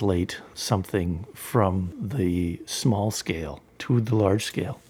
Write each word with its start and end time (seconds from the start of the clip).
translate 0.00 0.40
something 0.54 1.26
from 1.34 1.92
the 2.00 2.58
small 2.64 3.10
scale 3.10 3.60
to 3.78 4.00
the 4.00 4.16
large 4.16 4.44
scale. 4.44 4.80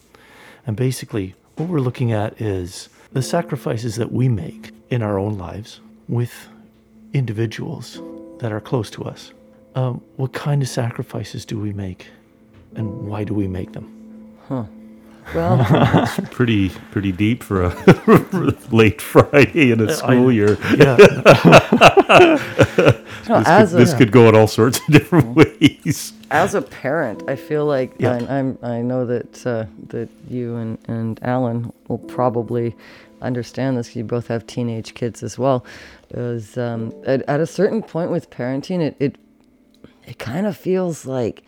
And 0.64 0.76
basically, 0.76 1.34
what 1.56 1.68
we're 1.68 1.80
looking 1.80 2.12
at 2.12 2.40
is 2.40 2.88
the 3.12 3.22
sacrifices 3.22 3.96
that 3.96 4.12
we 4.12 4.28
make 4.28 4.70
in 4.88 5.02
our 5.02 5.18
own 5.18 5.36
lives 5.36 5.80
with 6.08 6.48
individuals 7.12 8.00
that 8.38 8.52
are 8.52 8.60
close 8.60 8.88
to 8.90 9.02
us. 9.02 9.32
Um, 9.74 10.00
what 10.16 10.32
kind 10.32 10.62
of 10.62 10.68
sacrifices 10.68 11.44
do 11.44 11.58
we 11.58 11.72
make, 11.72 12.06
and 12.76 13.08
why 13.08 13.24
do 13.24 13.34
we 13.34 13.48
make 13.48 13.72
them? 13.72 13.86
Huh. 14.48 14.64
Well, 15.34 15.64
it's 16.18 16.28
pretty 16.34 16.70
pretty 16.90 17.12
deep 17.12 17.42
for 17.42 17.64
a 17.64 18.56
late 18.72 19.00
Friday 19.00 19.70
in 19.70 19.80
a 19.80 19.92
school 19.92 20.28
I- 20.28 20.32
year. 20.32 20.58
Yeah, 20.76 20.96
This, 23.30 23.46
as 23.46 23.70
could, 23.70 23.80
a 23.80 23.84
this 23.84 23.94
could 23.94 24.12
go 24.12 24.28
in 24.28 24.34
all 24.34 24.48
sorts 24.48 24.80
of 24.80 24.86
different 24.92 25.36
ways. 25.36 26.12
as 26.30 26.54
a 26.54 26.62
parent, 26.62 27.22
I 27.28 27.36
feel 27.36 27.64
like 27.64 27.94
Yeah. 27.98 28.14
I, 28.28 28.38
I'm. 28.38 28.58
I 28.62 28.82
know 28.82 29.06
that 29.06 29.46
uh, 29.46 29.66
that 29.88 30.08
you 30.28 30.56
and 30.56 30.78
and 30.88 31.20
Alan 31.22 31.72
will 31.88 31.98
probably 31.98 32.74
understand 33.22 33.76
this. 33.76 33.94
You 33.94 34.02
both 34.04 34.26
have 34.28 34.46
teenage 34.48 34.94
kids 34.94 35.22
as 35.22 35.38
well. 35.38 35.64
Is 36.10 36.58
um, 36.58 36.92
at, 37.06 37.22
at 37.28 37.40
a 37.40 37.46
certain 37.46 37.82
point 37.82 38.10
with 38.10 38.30
parenting, 38.30 38.80
it 38.80 38.96
it 38.98 39.16
it 40.06 40.18
kind 40.18 40.44
of 40.46 40.56
feels 40.56 41.06
like 41.06 41.44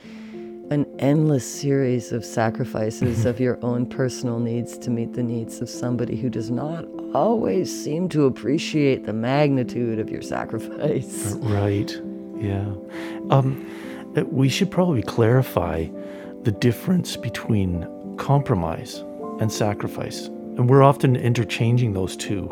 an 0.70 0.86
endless 0.98 1.44
series 1.44 2.12
of 2.12 2.24
sacrifices 2.24 3.24
of 3.24 3.40
your 3.40 3.58
own 3.62 3.86
personal 3.86 4.38
needs 4.38 4.78
to 4.78 4.90
meet 4.90 5.12
the 5.12 5.22
needs 5.22 5.60
of 5.60 5.68
somebody 5.68 6.16
who 6.16 6.30
does 6.30 6.50
not 6.50 6.84
always 7.14 7.84
seem 7.84 8.08
to 8.08 8.24
appreciate 8.24 9.04
the 9.04 9.12
magnitude 9.12 9.98
of 9.98 10.08
your 10.08 10.22
sacrifice. 10.22 11.34
right. 11.40 12.00
Yeah. 12.36 12.72
Um, 13.30 13.68
uh, 14.16 14.24
we 14.24 14.48
should 14.48 14.70
probably 14.70 15.02
clarify 15.02 15.88
the 16.42 16.52
difference 16.52 17.16
between 17.16 17.86
compromise 18.16 19.04
and 19.40 19.52
sacrifice, 19.52 20.26
and 20.26 20.68
we're 20.68 20.82
often 20.82 21.16
interchanging 21.16 21.92
those 21.92 22.16
two, 22.16 22.50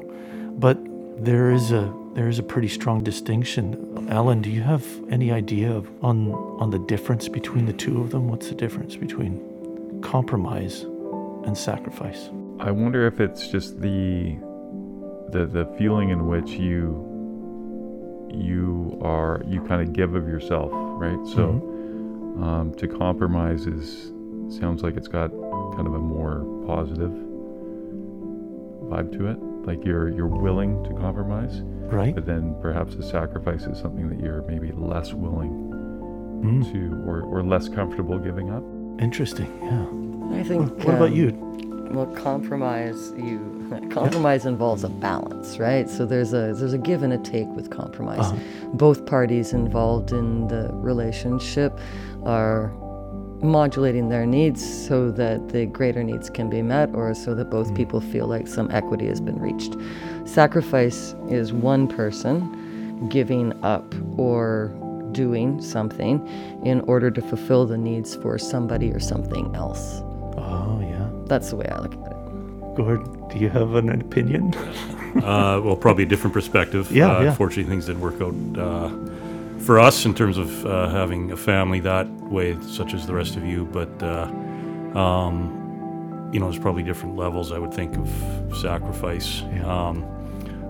but 0.59 0.79
there 1.19 1.51
is 1.51 1.73
a 1.73 1.93
there 2.15 2.29
is 2.29 2.39
a 2.39 2.43
pretty 2.43 2.69
strong 2.69 3.03
distinction. 3.05 4.09
Alan, 4.11 4.43
do 4.43 4.51
you 4.51 4.63
have 4.63 4.85
any 5.11 5.31
idea 5.31 5.71
of, 5.71 5.89
on 6.03 6.33
on 6.61 6.71
the 6.71 6.79
difference 6.79 7.29
between 7.29 7.67
the 7.67 7.73
two 7.73 8.01
of 8.01 8.11
them? 8.11 8.29
What's 8.29 8.49
the 8.49 8.55
difference 8.55 8.97
between 8.97 10.01
compromise 10.03 10.83
and 11.47 11.57
sacrifice? 11.57 12.31
I 12.59 12.71
wonder 12.71 13.07
if 13.07 13.21
it's 13.21 13.49
just 13.49 13.81
the 13.81 14.37
the 15.31 15.47
the 15.47 15.67
feeling 15.79 16.11
in 16.11 16.27
which 16.27 16.51
you 16.51 17.07
you 18.33 18.99
are 19.03 19.43
you 19.47 19.61
kind 19.63 19.81
of 19.81 19.93
give 19.93 20.15
of 20.15 20.29
yourself, 20.29 20.71
right? 20.73 21.27
So 21.29 21.49
um, 22.43 22.75
to 22.79 22.89
compromise 22.89 23.67
is 23.67 24.13
sounds 24.59 24.83
like 24.83 24.97
it's 24.97 25.09
got 25.09 25.31
kind 25.31 25.87
of 25.87 25.95
a 25.95 25.99
more 25.99 26.45
positive 26.67 27.13
vibe 28.91 29.13
to 29.17 29.29
it. 29.29 29.50
Like 29.65 29.85
you're 29.85 30.09
you're 30.09 30.27
willing 30.27 30.83
to 30.85 30.91
compromise, 30.95 31.61
Right. 31.93 32.15
but 32.15 32.25
then 32.27 32.57
perhaps 32.63 32.95
the 32.97 33.03
sacrifice 33.03 33.65
is 33.67 33.79
something 33.79 34.09
that 34.09 34.21
you're 34.21 34.43
maybe 34.43 34.73
less 34.73 35.13
willing 35.13 35.69
Mm, 36.43 36.73
to 36.73 37.05
or, 37.09 37.21
or 37.23 37.43
less 37.43 37.69
comfortable 37.69 38.19
giving 38.19 38.51
up. 38.51 38.63
interesting. 39.03 39.47
Yeah. 39.63 40.39
I 40.39 40.43
think. 40.43 40.71
What 40.85 40.95
about 40.95 41.09
um, 41.09 41.13
you? 41.15 41.87
Well, 41.91 42.07
compromise 42.07 43.13
you 43.17 43.59
compromise 43.91 44.47
involves 44.47 44.83
a 44.85 44.89
balance, 44.89 45.59
right? 45.59 45.89
So 45.91 46.07
there's 46.07 46.33
a 46.33 46.55
there's 46.55 46.73
a 46.73 46.79
give 46.79 47.03
and 47.03 47.13
a 47.13 47.19
take 47.19 47.49
with 47.49 47.71
compromise. 47.71 48.21
Uh-huh. 48.21 48.69
Both 48.75 49.05
parties 49.07 49.53
involved 49.53 50.13
in 50.13 50.49
the 50.49 50.71
relationship 50.73 51.79
are 52.25 52.73
modulating 53.43 54.09
their 54.09 54.27
needs 54.27 54.87
so 54.87 55.11
that 55.13 55.49
the 55.49 55.67
greater 55.67 56.03
needs 56.03 56.29
can 56.29 56.51
be 56.51 56.63
met 56.63 56.95
or 56.95 57.15
so 57.15 57.35
that 57.35 57.51
both 57.51 57.75
people 57.75 58.01
feel 58.01 58.27
like 58.27 58.47
some 58.47 58.71
equity 58.71 59.07
has 59.07 59.21
been 59.21 59.39
reached. 59.41 59.77
Sacrifice 60.25 61.15
is 61.29 61.53
one 61.53 61.89
person 61.89 63.09
giving 63.09 63.53
up 63.65 63.95
or 64.19 64.75
doing 65.13 65.61
something 65.61 66.27
in 66.65 66.81
order 66.83 67.11
to 67.11 67.21
fulfill 67.23 67.67
the 67.67 67.79
needs 67.79 68.15
for 68.17 68.39
somebody 68.39 68.93
or 68.93 69.01
something 69.01 69.55
else. 69.55 70.01
Oh 70.37 70.79
yeah. 70.83 71.09
That's 71.27 71.51
the 71.51 71.57
way 71.57 71.67
I 71.67 71.81
look 71.81 71.95
at 71.95 72.13
it. 72.13 72.77
Gord, 72.77 73.31
do 73.31 73.39
you 73.39 73.49
have 73.49 73.75
an 73.75 74.01
opinion? 74.01 74.55
Uh, 75.11 75.61
well, 75.65 75.75
probably 75.75 76.05
a 76.05 76.07
different 76.07 76.33
perspective. 76.33 76.89
Yeah, 76.93 77.17
uh, 77.17 77.21
yeah. 77.23 77.31
Unfortunately, 77.31 77.65
things 77.65 77.87
didn't 77.87 78.01
work 78.01 78.21
out 78.21 78.33
uh, 78.57 78.89
for 79.61 79.79
us 79.79 80.05
in 80.05 80.15
terms 80.15 80.39
of 80.39 80.67
uh, 80.67 80.89
having 80.89 81.33
a 81.33 81.37
family 81.37 81.81
that 81.81 82.09
way, 82.23 82.59
such 82.63 82.95
as 82.95 83.07
the 83.07 83.15
rest 83.15 83.37
of 83.37 83.45
you. 83.45 83.65
But 83.67 84.03
uh, 84.03 84.25
um, 84.99 86.31
you 86.33 86.41
know, 86.41 86.51
there's 86.51 86.63
probably 86.63 86.83
different 86.83 87.17
levels. 87.17 87.53
I 87.53 87.59
would 87.59 87.75
think 87.75 87.97
of 87.97 88.57
sacrifice. 88.57 89.41
Yeah. 89.53 89.89
Um, 89.89 90.05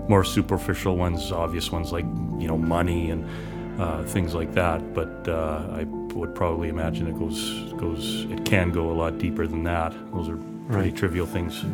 more 0.07 0.23
superficial 0.23 0.97
ones, 0.97 1.31
obvious 1.31 1.71
ones 1.71 1.91
like 1.91 2.05
you 2.37 2.47
know 2.47 2.57
money 2.57 3.11
and 3.11 3.81
uh, 3.81 4.03
things 4.03 4.33
like 4.33 4.53
that. 4.53 4.93
But 4.93 5.27
uh, 5.27 5.67
I 5.71 5.83
would 5.83 6.35
probably 6.35 6.69
imagine 6.69 7.07
it 7.07 7.17
goes 7.17 7.73
goes 7.73 8.25
it 8.29 8.43
can 8.45 8.71
go 8.71 8.89
a 8.91 8.93
lot 8.93 9.17
deeper 9.17 9.47
than 9.47 9.63
that. 9.63 9.93
Those 10.13 10.29
are 10.29 10.37
pretty 10.37 10.89
Right. 10.89 10.95
trivial 10.95 11.25
things 11.25 11.65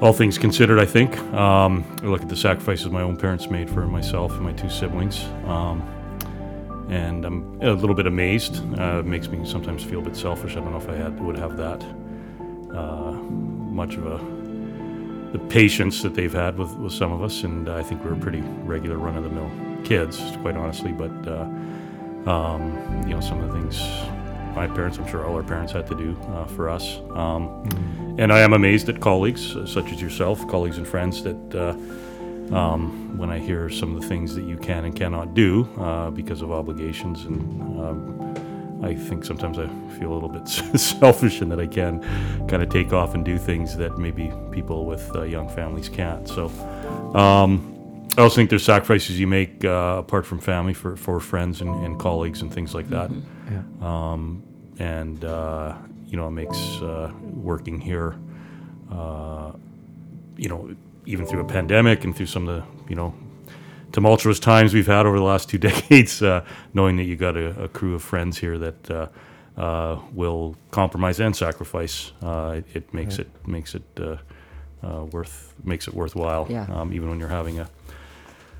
all 0.00 0.12
things 0.12 0.38
considered, 0.38 0.78
I 0.78 0.86
think. 0.86 1.18
Um, 1.34 1.84
I 2.02 2.06
look 2.06 2.22
at 2.22 2.28
the 2.28 2.36
sacrifices 2.36 2.88
my 2.88 3.02
own 3.02 3.16
parents 3.16 3.50
made 3.50 3.68
for 3.68 3.84
myself 3.86 4.30
and 4.32 4.42
my 4.42 4.52
two 4.52 4.70
siblings. 4.70 5.24
Um, 5.44 5.82
and 6.88 7.24
I'm 7.24 7.60
a 7.62 7.72
little 7.72 7.94
bit 7.94 8.06
amazed. 8.06 8.62
Uh, 8.78 9.00
it 9.00 9.06
makes 9.06 9.28
me 9.28 9.44
sometimes 9.46 9.84
feel 9.84 10.00
a 10.00 10.02
bit 10.02 10.16
selfish. 10.16 10.52
I 10.52 10.60
don't 10.60 10.72
know 10.72 10.78
if 10.78 10.88
I 10.88 10.94
had 10.94 11.20
would 11.20 11.36
have 11.36 11.56
that 11.56 11.82
uh, 12.74 13.12
much 13.12 13.94
of 13.96 14.06
a 14.06 14.38
the 15.32 15.38
patience 15.38 16.00
that 16.02 16.14
they've 16.14 16.32
had 16.32 16.56
with, 16.56 16.74
with 16.76 16.92
some 16.92 17.12
of 17.12 17.22
us. 17.22 17.42
And 17.42 17.68
I 17.68 17.82
think 17.82 18.02
we're 18.02 18.14
pretty 18.16 18.40
regular 18.40 18.96
run 18.96 19.16
of 19.16 19.24
the 19.24 19.30
mill 19.30 19.50
kids, 19.84 20.18
quite 20.40 20.56
honestly. 20.56 20.92
But 20.92 21.12
uh, 21.28 22.30
um, 22.30 23.02
you 23.06 23.14
know, 23.14 23.20
some 23.20 23.40
of 23.42 23.48
the 23.48 23.54
things 23.54 23.78
my 24.54 24.66
parents, 24.66 24.98
I'm 24.98 25.06
sure 25.06 25.24
all 25.24 25.36
our 25.36 25.42
parents 25.42 25.72
had 25.72 25.86
to 25.86 25.94
do 25.94 26.18
uh, 26.32 26.44
for 26.46 26.68
us. 26.68 26.98
Um, 27.14 28.16
and 28.18 28.32
I 28.32 28.40
am 28.40 28.54
amazed 28.54 28.88
at 28.88 29.00
colleagues 29.00 29.54
uh, 29.54 29.66
such 29.66 29.92
as 29.92 30.02
yourself, 30.02 30.46
colleagues 30.48 30.78
and 30.78 30.86
friends, 30.86 31.22
that 31.22 31.54
uh, 31.54 31.74
um, 32.52 33.16
when 33.18 33.30
I 33.30 33.38
hear 33.38 33.68
some 33.70 33.94
of 33.94 34.00
the 34.02 34.08
things 34.08 34.34
that 34.34 34.44
you 34.44 34.56
can 34.56 34.84
and 34.84 34.94
cannot 34.96 35.34
do 35.34 35.68
uh, 35.78 36.10
because 36.10 36.42
of 36.42 36.50
obligations, 36.50 37.24
and 37.24 37.62
um, 37.80 38.80
I 38.84 38.94
think 38.94 39.24
sometimes 39.24 39.58
I 39.58 39.66
feel 39.98 40.12
a 40.12 40.14
little 40.14 40.28
bit 40.28 40.48
selfish 40.78 41.42
in 41.42 41.48
that 41.50 41.60
I 41.60 41.66
can 41.66 42.00
kind 42.48 42.62
of 42.62 42.68
take 42.68 42.92
off 42.92 43.14
and 43.14 43.24
do 43.24 43.36
things 43.38 43.76
that 43.76 43.98
maybe 43.98 44.32
people 44.52 44.86
with 44.86 45.14
uh, 45.16 45.22
young 45.22 45.48
families 45.48 45.88
can't. 45.88 46.28
So. 46.28 46.46
Um, 47.14 47.74
I 48.16 48.22
also 48.22 48.34
think 48.34 48.50
there's 48.50 48.64
sacrifices 48.64 49.20
you 49.20 49.28
make 49.28 49.64
uh, 49.64 49.96
apart 50.00 50.26
from 50.26 50.40
family 50.40 50.74
for, 50.74 50.96
for 50.96 51.20
friends 51.20 51.60
and, 51.60 51.70
and 51.84 52.00
colleagues 52.00 52.42
and 52.42 52.52
things 52.52 52.74
like 52.74 52.88
that 52.88 53.12
Yeah. 53.48 53.62
um, 53.80 54.42
and 54.80 55.24
uh, 55.24 55.76
you 56.06 56.16
know 56.16 56.26
it 56.26 56.32
makes 56.32 56.58
uh, 56.82 57.12
working 57.22 57.78
here, 57.80 58.16
uh, 58.90 59.52
you 60.36 60.48
know, 60.48 60.74
even 61.06 61.26
through 61.26 61.40
a 61.40 61.44
pandemic 61.46 62.04
and 62.04 62.14
through 62.14 62.26
some 62.26 62.48
of 62.48 62.56
the 62.56 62.88
you 62.90 62.96
know 62.96 63.14
tumultuous 63.92 64.38
times 64.38 64.74
we've 64.74 64.86
had 64.86 65.06
over 65.06 65.16
the 65.18 65.24
last 65.24 65.48
two 65.48 65.58
decades, 65.70 66.22
uh, 66.22 66.44
knowing 66.74 66.96
that 66.96 67.04
you 67.04 67.16
got 67.16 67.36
a, 67.36 67.64
a 67.64 67.68
crew 67.68 67.94
of 67.94 68.02
friends 68.02 68.38
here 68.38 68.58
that 68.58 68.90
uh, 68.90 69.06
uh, 69.56 69.98
will 70.12 70.56
compromise 70.70 71.18
and 71.20 71.34
sacrifice, 71.34 72.12
uh, 72.22 72.54
it, 72.58 72.64
it 72.74 72.94
makes 72.94 73.18
it 73.18 73.28
makes 73.46 73.74
it 73.74 73.82
uh, 74.00 74.16
uh, 74.82 75.04
worth 75.06 75.54
makes 75.64 75.88
it 75.88 75.94
worthwhile, 75.94 76.46
Yeah. 76.48 76.66
um, 76.72 76.92
even 76.92 77.08
when 77.08 77.18
you're 77.18 77.28
having 77.28 77.58
a 77.58 77.68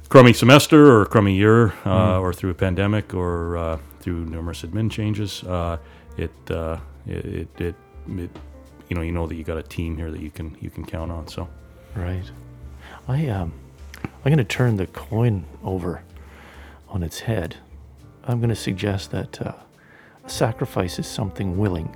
crummy 0.09 0.33
semester 0.33 0.87
or 0.91 1.03
a 1.03 1.07
crummy 1.07 1.35
year, 1.37 1.73
uh, 1.87 2.19
or 2.19 2.33
through 2.33 2.51
a 2.51 2.55
pandemic, 2.55 3.15
or 3.15 3.57
uh, 3.57 3.79
through 4.01 4.25
numerous 4.25 4.63
admin 4.63 4.91
changes, 4.91 5.45
uh, 5.45 5.77
it, 6.17 6.33
uh, 6.51 6.79
it, 7.07 7.25
it, 7.25 7.49
it, 7.61 7.75
it, 8.09 8.31
you 8.89 8.97
know, 8.97 9.03
you 9.03 9.13
know 9.13 9.27
that 9.27 9.35
you 9.37 9.45
got 9.45 9.59
a 9.59 9.63
team 9.63 9.97
here 9.97 10.11
that 10.11 10.21
you 10.21 10.31
can 10.31 10.57
you 10.61 10.71
can 10.71 10.85
count 10.85 11.13
on. 11.13 11.29
So, 11.29 11.49
Right. 11.99 12.31
I 13.09 13.27
um, 13.29 13.53
I'm 14.05 14.25
going 14.25 14.39
to 14.39 14.45
turn 14.45 14.77
the 14.77 14.87
coin 14.87 15.45
over 15.65 16.05
on 16.89 17.03
its 17.03 17.21
head. 17.21 17.57
I'm 18.25 18.39
going 18.39 18.51
to 18.51 18.57
suggest 18.57 19.11
that 19.11 19.43
uh, 19.43 19.53
sacrifice 20.27 21.01
is 21.01 21.09
something 21.09 21.59
willing, 21.59 21.95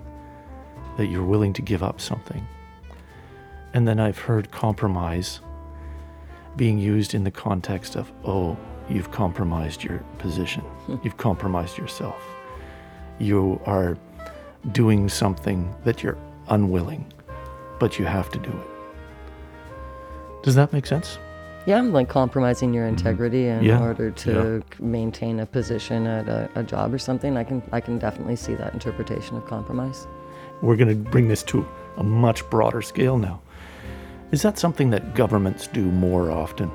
that 0.96 1.06
you're 1.06 1.24
willing 1.24 1.52
to 1.52 1.62
give 1.62 1.84
up 1.84 2.00
something. 2.00 2.44
And 3.74 3.86
then 3.86 4.00
I've 4.00 4.18
heard 4.18 4.50
compromise 4.50 5.40
being 6.56 6.78
used 6.78 7.14
in 7.14 7.22
the 7.22 7.30
context 7.30 7.94
of, 7.94 8.10
oh, 8.24 8.56
you've 8.88 9.12
compromised 9.12 9.84
your 9.84 9.98
position, 10.18 10.64
you've 11.04 11.16
compromised 11.16 11.78
yourself, 11.78 12.22
you 13.20 13.60
are 13.66 13.96
doing 14.72 15.08
something 15.08 15.72
that 15.84 16.02
you're 16.02 16.18
unwilling, 16.48 17.10
but 17.78 18.00
you 18.00 18.04
have 18.04 18.30
to 18.32 18.38
do 18.38 18.50
it. 18.50 18.71
Does 20.42 20.54
that 20.54 20.72
make 20.72 20.86
sense? 20.86 21.18
Yeah, 21.66 21.78
I'm 21.78 21.92
like 21.92 22.08
compromising 22.08 22.74
your 22.74 22.86
integrity 22.86 23.44
mm-hmm. 23.44 23.60
in 23.60 23.64
Yeah. 23.64 23.80
order 23.80 24.10
to 24.10 24.62
c- 24.62 24.82
maintain 24.82 25.38
a 25.40 25.46
position 25.46 26.06
at 26.06 26.28
a, 26.28 26.50
a 26.56 26.62
job 26.64 26.92
or 26.92 26.98
something. 26.98 27.36
I 27.36 27.44
can 27.44 27.62
I 27.72 27.80
can 27.80 27.98
definitely 27.98 28.36
see 28.36 28.54
that 28.54 28.74
interpretation 28.74 29.36
of 29.36 29.46
compromise. 29.46 30.08
We're 30.60 30.76
going 30.76 30.88
to 30.88 31.10
bring 31.10 31.28
this 31.28 31.42
to 31.44 31.66
a 31.96 32.02
much 32.02 32.48
broader 32.50 32.82
scale 32.82 33.16
now. 33.16 33.40
Is 34.32 34.42
that 34.42 34.58
something 34.58 34.90
that 34.90 35.14
governments 35.14 35.66
do 35.68 35.82
more 35.84 36.30
often? 36.30 36.70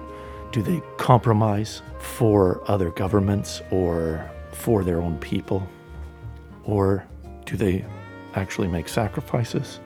Do 0.51 0.61
they 0.61 0.81
compromise 0.97 1.81
for 1.99 2.61
other 2.69 2.91
governments 2.91 3.61
or 3.71 4.29
for 4.51 4.83
their 4.83 5.01
own 5.01 5.17
people? 5.19 5.67
Or 6.63 7.05
do 7.45 7.57
they 7.57 7.85
actually 8.35 8.67
make 8.67 8.87
sacrifices? 8.87 9.79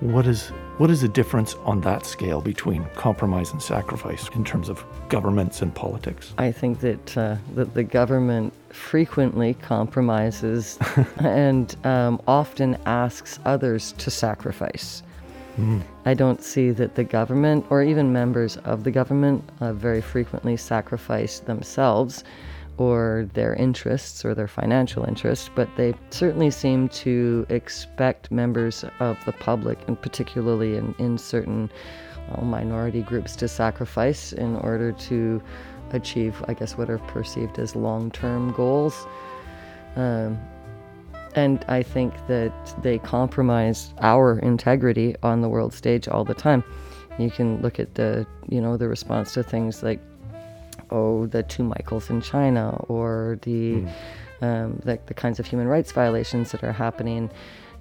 What 0.00 0.26
is 0.26 0.52
what 0.78 0.90
is 0.90 1.00
the 1.00 1.08
difference 1.08 1.54
on 1.64 1.80
that 1.82 2.04
scale 2.04 2.40
between 2.40 2.84
compromise 2.96 3.52
and 3.52 3.62
sacrifice 3.62 4.28
in 4.34 4.44
terms 4.44 4.68
of 4.68 4.84
governments 5.08 5.62
and 5.62 5.74
politics? 5.74 6.34
I 6.38 6.52
think 6.52 6.80
that 6.80 7.16
uh, 7.16 7.36
that 7.54 7.74
the 7.74 7.84
government 7.84 8.52
frequently 8.70 9.54
compromises 9.54 10.78
and 11.18 11.74
um, 11.84 12.20
often 12.26 12.76
asks 12.86 13.38
others 13.44 13.92
to 13.98 14.10
sacrifice. 14.10 15.02
I 16.04 16.14
don't 16.14 16.42
see 16.42 16.70
that 16.72 16.96
the 16.96 17.04
government 17.04 17.66
or 17.70 17.82
even 17.82 18.12
members 18.12 18.56
of 18.58 18.82
the 18.82 18.90
government 18.90 19.48
uh, 19.60 19.72
very 19.72 20.00
frequently 20.00 20.56
sacrifice 20.56 21.38
themselves 21.38 22.24
or 22.76 23.28
their 23.34 23.54
interests 23.54 24.24
or 24.24 24.34
their 24.34 24.48
financial 24.48 25.04
interests, 25.04 25.50
but 25.54 25.68
they 25.76 25.94
certainly 26.10 26.50
seem 26.50 26.88
to 26.88 27.46
expect 27.48 28.30
members 28.30 28.84
of 29.00 29.16
the 29.26 29.32
public, 29.32 29.78
and 29.86 30.00
particularly 30.00 30.76
in, 30.76 30.94
in 30.98 31.18
certain 31.18 31.70
well, 32.30 32.44
minority 32.44 33.02
groups, 33.02 33.36
to 33.36 33.48
sacrifice 33.48 34.32
in 34.32 34.56
order 34.56 34.92
to 34.92 35.42
achieve, 35.92 36.42
I 36.48 36.54
guess, 36.54 36.76
what 36.76 36.90
are 36.90 36.98
perceived 36.98 37.58
as 37.58 37.76
long 37.76 38.10
term 38.10 38.52
goals. 38.52 39.06
Um, 39.96 40.38
and 41.36 41.64
I 41.68 41.82
think 41.82 42.14
that 42.28 42.52
they 42.82 42.98
compromise 42.98 43.92
our 44.00 44.38
integrity 44.38 45.16
on 45.22 45.40
the 45.40 45.48
world 45.48 45.74
stage 45.74 46.08
all 46.08 46.24
the 46.24 46.34
time. 46.34 46.62
You 47.18 47.30
can 47.30 47.60
look 47.60 47.78
at 47.78 47.94
the, 47.94 48.26
you 48.48 48.60
know, 48.60 48.76
the 48.76 48.88
response 48.88 49.34
to 49.34 49.42
things 49.42 49.82
like, 49.82 50.00
oh, 50.90 51.26
the 51.26 51.42
two 51.42 51.62
Michaels 51.62 52.10
in 52.10 52.20
China, 52.20 52.76
or 52.88 53.38
the, 53.42 53.84
um, 54.40 54.80
the 54.84 54.98
the 55.06 55.14
kinds 55.14 55.38
of 55.38 55.46
human 55.46 55.68
rights 55.68 55.92
violations 55.92 56.52
that 56.52 56.62
are 56.62 56.72
happening 56.72 57.30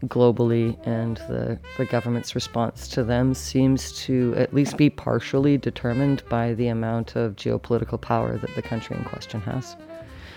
globally, 0.05 0.77
and 0.85 1.17
the 1.29 1.57
the 1.77 1.85
government's 1.85 2.35
response 2.35 2.87
to 2.89 3.03
them 3.03 3.33
seems 3.33 3.91
to 4.03 4.33
at 4.37 4.53
least 4.53 4.77
be 4.77 4.89
partially 4.89 5.57
determined 5.57 6.23
by 6.29 6.53
the 6.53 6.67
amount 6.67 7.15
of 7.15 7.35
geopolitical 7.35 7.99
power 7.99 8.37
that 8.37 8.53
the 8.55 8.61
country 8.61 8.95
in 8.97 9.03
question 9.03 9.41
has. 9.41 9.75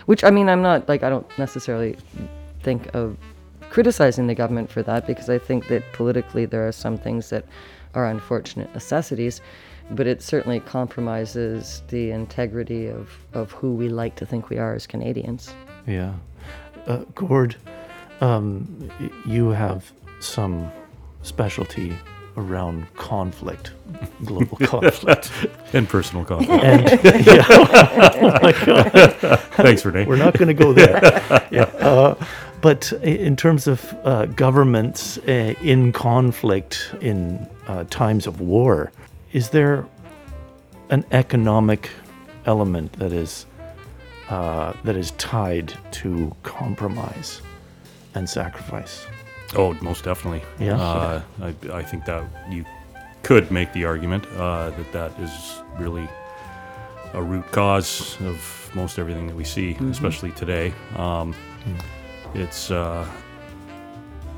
Which 0.06 0.22
I 0.22 0.30
mean, 0.30 0.48
I'm 0.48 0.62
not 0.62 0.88
like 0.88 1.02
I 1.02 1.10
don't 1.10 1.26
necessarily 1.38 1.96
think 2.62 2.94
of 2.94 3.16
criticizing 3.70 4.26
the 4.26 4.34
government 4.34 4.70
for 4.70 4.82
that 4.82 5.06
because 5.06 5.28
I 5.28 5.38
think 5.38 5.68
that 5.68 5.82
politically 5.92 6.46
there 6.46 6.66
are 6.66 6.72
some 6.72 6.96
things 6.96 7.30
that 7.30 7.44
are 7.94 8.06
unfortunate 8.06 8.72
necessities, 8.74 9.40
but 9.90 10.06
it 10.06 10.22
certainly 10.22 10.60
compromises 10.60 11.82
the 11.88 12.10
integrity 12.10 12.88
of, 12.88 13.10
of 13.34 13.52
who 13.52 13.72
we 13.74 13.88
like 13.88 14.16
to 14.16 14.26
think 14.26 14.48
we 14.48 14.58
are 14.58 14.74
as 14.74 14.86
Canadians. 14.86 15.52
Yeah. 15.86 16.14
Uh, 16.86 17.04
Gord, 17.14 17.56
um, 18.20 18.90
you 19.24 19.50
have 19.50 19.92
some 20.20 20.70
specialty 21.22 21.96
around 22.36 22.92
conflict, 22.96 23.72
global 24.24 24.56
conflict. 24.66 25.30
and 25.72 25.88
personal 25.88 26.24
conflict. 26.24 26.62
And 26.62 26.84
yeah, 27.26 27.44
oh 27.50 28.38
my 28.42 28.52
God, 28.52 29.40
Thanks, 29.52 29.84
Renee. 29.84 30.04
we're 30.04 30.16
not 30.16 30.34
going 30.34 30.48
to 30.48 30.54
go 30.54 30.72
there. 30.72 31.00
Yeah. 31.50 31.62
Uh, 31.80 32.14
but 32.60 32.92
in 33.02 33.36
terms 33.36 33.66
of 33.66 33.94
uh, 34.04 34.26
governments 34.26 35.18
uh, 35.18 35.54
in 35.62 35.92
conflict 35.92 36.94
in 37.00 37.46
uh, 37.68 37.84
times 37.84 38.26
of 38.26 38.40
war, 38.40 38.90
is 39.36 39.50
there 39.50 39.86
an 40.88 41.04
economic 41.12 41.90
element 42.46 42.90
that 42.94 43.12
is 43.12 43.44
uh, 44.30 44.72
that 44.84 44.96
is 44.96 45.10
tied 45.12 45.74
to 45.90 46.34
compromise 46.42 47.42
and 48.14 48.28
sacrifice? 48.28 49.06
Oh, 49.54 49.76
most 49.82 50.04
definitely. 50.04 50.42
Yeah. 50.58 50.80
Uh, 50.80 51.22
I, 51.42 51.54
I 51.80 51.82
think 51.82 52.06
that 52.06 52.24
you 52.48 52.64
could 53.22 53.50
make 53.50 53.74
the 53.74 53.84
argument 53.84 54.26
uh, 54.38 54.70
that 54.70 54.92
that 54.92 55.20
is 55.20 55.60
really 55.78 56.08
a 57.12 57.22
root 57.22 57.46
cause 57.52 58.16
of 58.22 58.70
most 58.74 58.98
everything 58.98 59.26
that 59.26 59.36
we 59.36 59.44
see, 59.44 59.76
especially 59.90 60.32
today. 60.32 60.72
Um, 60.96 61.34
It's, 62.34 62.70
uh, 62.70 63.06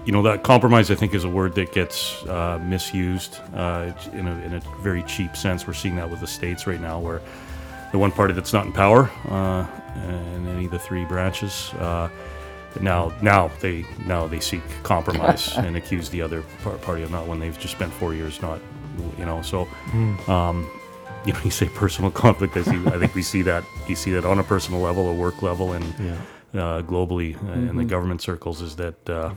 you 0.08 0.12
know, 0.12 0.22
that 0.22 0.42
compromise, 0.42 0.90
I 0.90 0.94
think, 0.94 1.12
is 1.12 1.24
a 1.24 1.28
word 1.28 1.54
that 1.56 1.70
gets 1.70 2.24
uh, 2.26 2.58
misused 2.62 3.40
uh, 3.54 3.92
in, 4.14 4.26
a, 4.26 4.32
in 4.40 4.54
a 4.54 4.60
very 4.80 5.02
cheap 5.02 5.36
sense. 5.36 5.66
We're 5.66 5.74
seeing 5.74 5.96
that 5.96 6.08
with 6.08 6.20
the 6.20 6.26
states 6.26 6.66
right 6.66 6.80
now, 6.80 6.98
where 6.98 7.20
the 7.92 7.98
one 7.98 8.10
party 8.10 8.32
that's 8.32 8.54
not 8.54 8.64
in 8.64 8.72
power 8.72 9.10
uh, 9.28 9.66
in 10.08 10.48
any 10.48 10.64
of 10.64 10.70
the 10.70 10.78
three 10.78 11.04
branches. 11.04 11.74
Uh, 11.74 12.08
now, 12.80 13.12
now 13.20 13.50
they 13.60 13.84
now 14.06 14.26
they 14.26 14.40
seek 14.40 14.62
compromise 14.82 15.54
and 15.58 15.76
accuse 15.76 16.08
the 16.08 16.22
other 16.22 16.40
party 16.80 17.02
of 17.02 17.10
not 17.10 17.26
when 17.26 17.38
they've 17.38 17.58
just 17.58 17.74
spent 17.74 17.92
four 17.92 18.14
years 18.14 18.40
not, 18.40 18.60
you 19.18 19.26
know. 19.26 19.42
So, 19.42 19.68
um, 20.26 20.66
you 21.26 21.34
know, 21.34 21.40
you 21.44 21.50
say 21.50 21.68
personal 21.68 22.10
conflict. 22.10 22.56
I 22.56 22.62
see. 22.62 22.78
I 22.86 22.98
think 22.98 23.14
we 23.14 23.20
see 23.20 23.42
that. 23.42 23.62
You 23.86 23.94
see 23.94 24.12
that 24.12 24.24
on 24.24 24.38
a 24.38 24.42
personal 24.42 24.80
level, 24.80 25.06
a 25.10 25.14
work 25.14 25.42
level, 25.42 25.74
and 25.74 25.84
Yeah. 26.00 26.62
uh, 26.62 26.80
globally 26.82 27.36
uh, 27.46 27.52
in 27.70 27.76
the 27.76 27.84
government 27.84 28.22
circles 28.22 28.62
is 28.62 28.74
that 28.76 29.10
uh, 29.10 29.34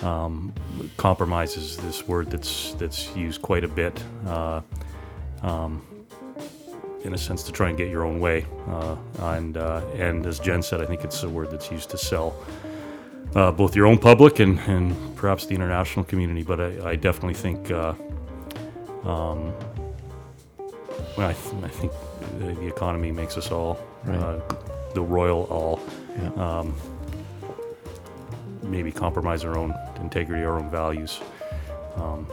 um, 0.00 0.52
compromise 0.96 1.56
is 1.56 1.76
this 1.78 2.06
word 2.08 2.30
that's 2.30 2.74
that's 2.74 3.14
used 3.16 3.42
quite 3.42 3.64
a 3.64 3.68
bit. 3.68 4.02
Uh, 4.26 4.60
um, 5.42 5.82
in 7.04 7.14
a 7.14 7.18
sense, 7.18 7.42
to 7.42 7.50
try 7.52 7.68
and 7.68 7.76
get 7.76 7.88
your 7.90 8.04
own 8.04 8.20
way, 8.20 8.46
uh, 8.68 8.96
and 9.18 9.56
uh, 9.56 9.82
and 9.96 10.24
as 10.24 10.38
Jen 10.38 10.62
said, 10.62 10.80
I 10.80 10.86
think 10.86 11.02
it's 11.04 11.22
a 11.24 11.28
word 11.28 11.50
that's 11.50 11.70
used 11.70 11.90
to 11.90 11.98
sell 11.98 12.32
uh, 13.34 13.50
both 13.50 13.74
your 13.74 13.86
own 13.86 13.98
public 13.98 14.38
and, 14.38 14.58
and 14.60 14.94
perhaps 15.16 15.46
the 15.46 15.54
international 15.54 16.04
community. 16.04 16.42
But 16.44 16.60
I, 16.60 16.90
I 16.90 16.96
definitely 16.96 17.34
think, 17.34 17.70
uh, 17.72 17.94
um, 19.04 19.52
well, 21.16 21.28
I, 21.30 21.32
th- 21.32 21.64
I 21.64 21.68
think 21.68 21.92
the, 22.38 22.46
the 22.54 22.66
economy 22.68 23.10
makes 23.10 23.36
us 23.36 23.50
all, 23.50 23.78
Right. 24.04 24.18
uh, 24.18 24.40
the 24.94 25.02
royal 25.02 25.44
all, 25.44 25.80
Yeah. 26.16 26.58
um, 26.60 26.74
maybe 28.62 28.92
compromise 28.92 29.44
our 29.44 29.58
own 29.58 29.74
integrity, 30.00 30.44
our 30.44 30.58
own 30.58 30.70
values. 30.70 31.20
Um, 31.96 32.26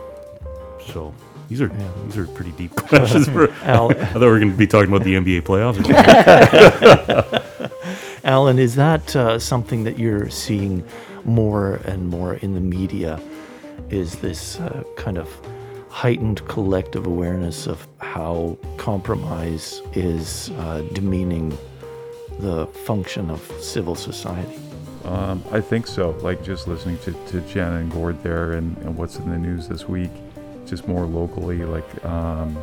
so 0.93 1.13
these 1.47 1.61
are 1.61 1.67
Yeah. 1.67 1.87
these 2.05 2.17
are 2.17 2.27
pretty 2.27 2.51
deep 2.51 2.75
questions. 2.75 3.27
For, 3.27 3.51
Al, 3.63 3.91
I 3.91 4.05
thought 4.05 4.21
we 4.21 4.27
were 4.27 4.39
going 4.39 4.51
to 4.51 4.57
be 4.57 4.67
talking 4.67 4.89
about 4.89 5.03
the 5.03 5.15
NBA 5.15 5.41
playoffs. 5.41 5.79
Alan, 8.23 8.59
is 8.59 8.75
that 8.75 9.15
uh, 9.15 9.39
something 9.39 9.83
that 9.85 9.97
you're 9.97 10.29
seeing 10.29 10.83
more 11.25 11.75
and 11.85 12.07
more 12.09 12.35
in 12.35 12.53
the 12.53 12.59
media? 12.61 13.19
Is 13.89 14.15
this 14.17 14.59
uh, 14.59 14.83
kind 14.97 15.17
of 15.17 15.27
heightened 15.89 16.47
collective 16.47 17.07
awareness 17.07 17.65
of 17.65 17.87
how 17.99 18.55
compromise 18.77 19.81
is 19.93 20.51
uh, 20.59 20.81
demeaning 20.93 21.57
the 22.39 22.67
function 22.85 23.31
of 23.31 23.41
civil 23.59 23.95
society? 23.95 24.59
Um, 25.09 25.43
I 25.51 25.59
think 25.61 25.87
so. 25.87 26.11
Like 26.21 26.43
just 26.43 26.67
listening 26.67 26.97
to, 26.99 27.11
to 27.27 27.41
Jen 27.41 27.73
and 27.73 27.91
Gord 27.91 28.21
there 28.23 28.53
and, 28.53 28.77
and 28.79 28.95
what's 28.95 29.17
in 29.17 29.29
the 29.29 29.37
news 29.37 29.67
this 29.67 29.87
week, 29.87 30.11
just 30.65 30.87
more 30.87 31.05
locally, 31.05 31.65
like 31.65 32.05
um, 32.05 32.57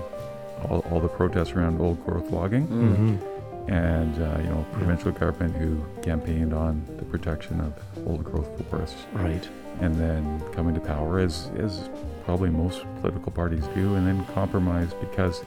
all, 0.69 0.81
all 0.91 1.01
the 1.01 1.09
protests 1.09 1.53
around 1.53 1.81
old 1.81 2.05
growth 2.07 2.31
logging 2.31 2.67
Mm-hmm. 2.69 3.71
and, 3.73 4.15
uh, 4.23 4.39
you 4.43 4.49
know, 4.49 4.65
provincial 4.73 5.11
government 5.11 5.57
who 5.57 5.85
campaigned 6.03 6.55
on 6.55 6.85
the 6.99 7.05
protection 7.05 7.61
of 7.61 7.73
old 8.07 8.23
growth 8.25 8.49
forests 8.71 9.05
Right. 9.13 9.47
and 9.81 9.95
then 9.97 10.41
coming 10.53 10.75
to 10.75 10.81
power 10.81 11.19
as, 11.19 11.51
as 11.59 11.91
probably 12.25 12.51
most 12.51 12.85
political 13.01 13.33
parties 13.33 13.65
do 13.75 13.95
and 13.97 14.07
then 14.07 14.25
compromise 14.35 14.95
because, 15.01 15.45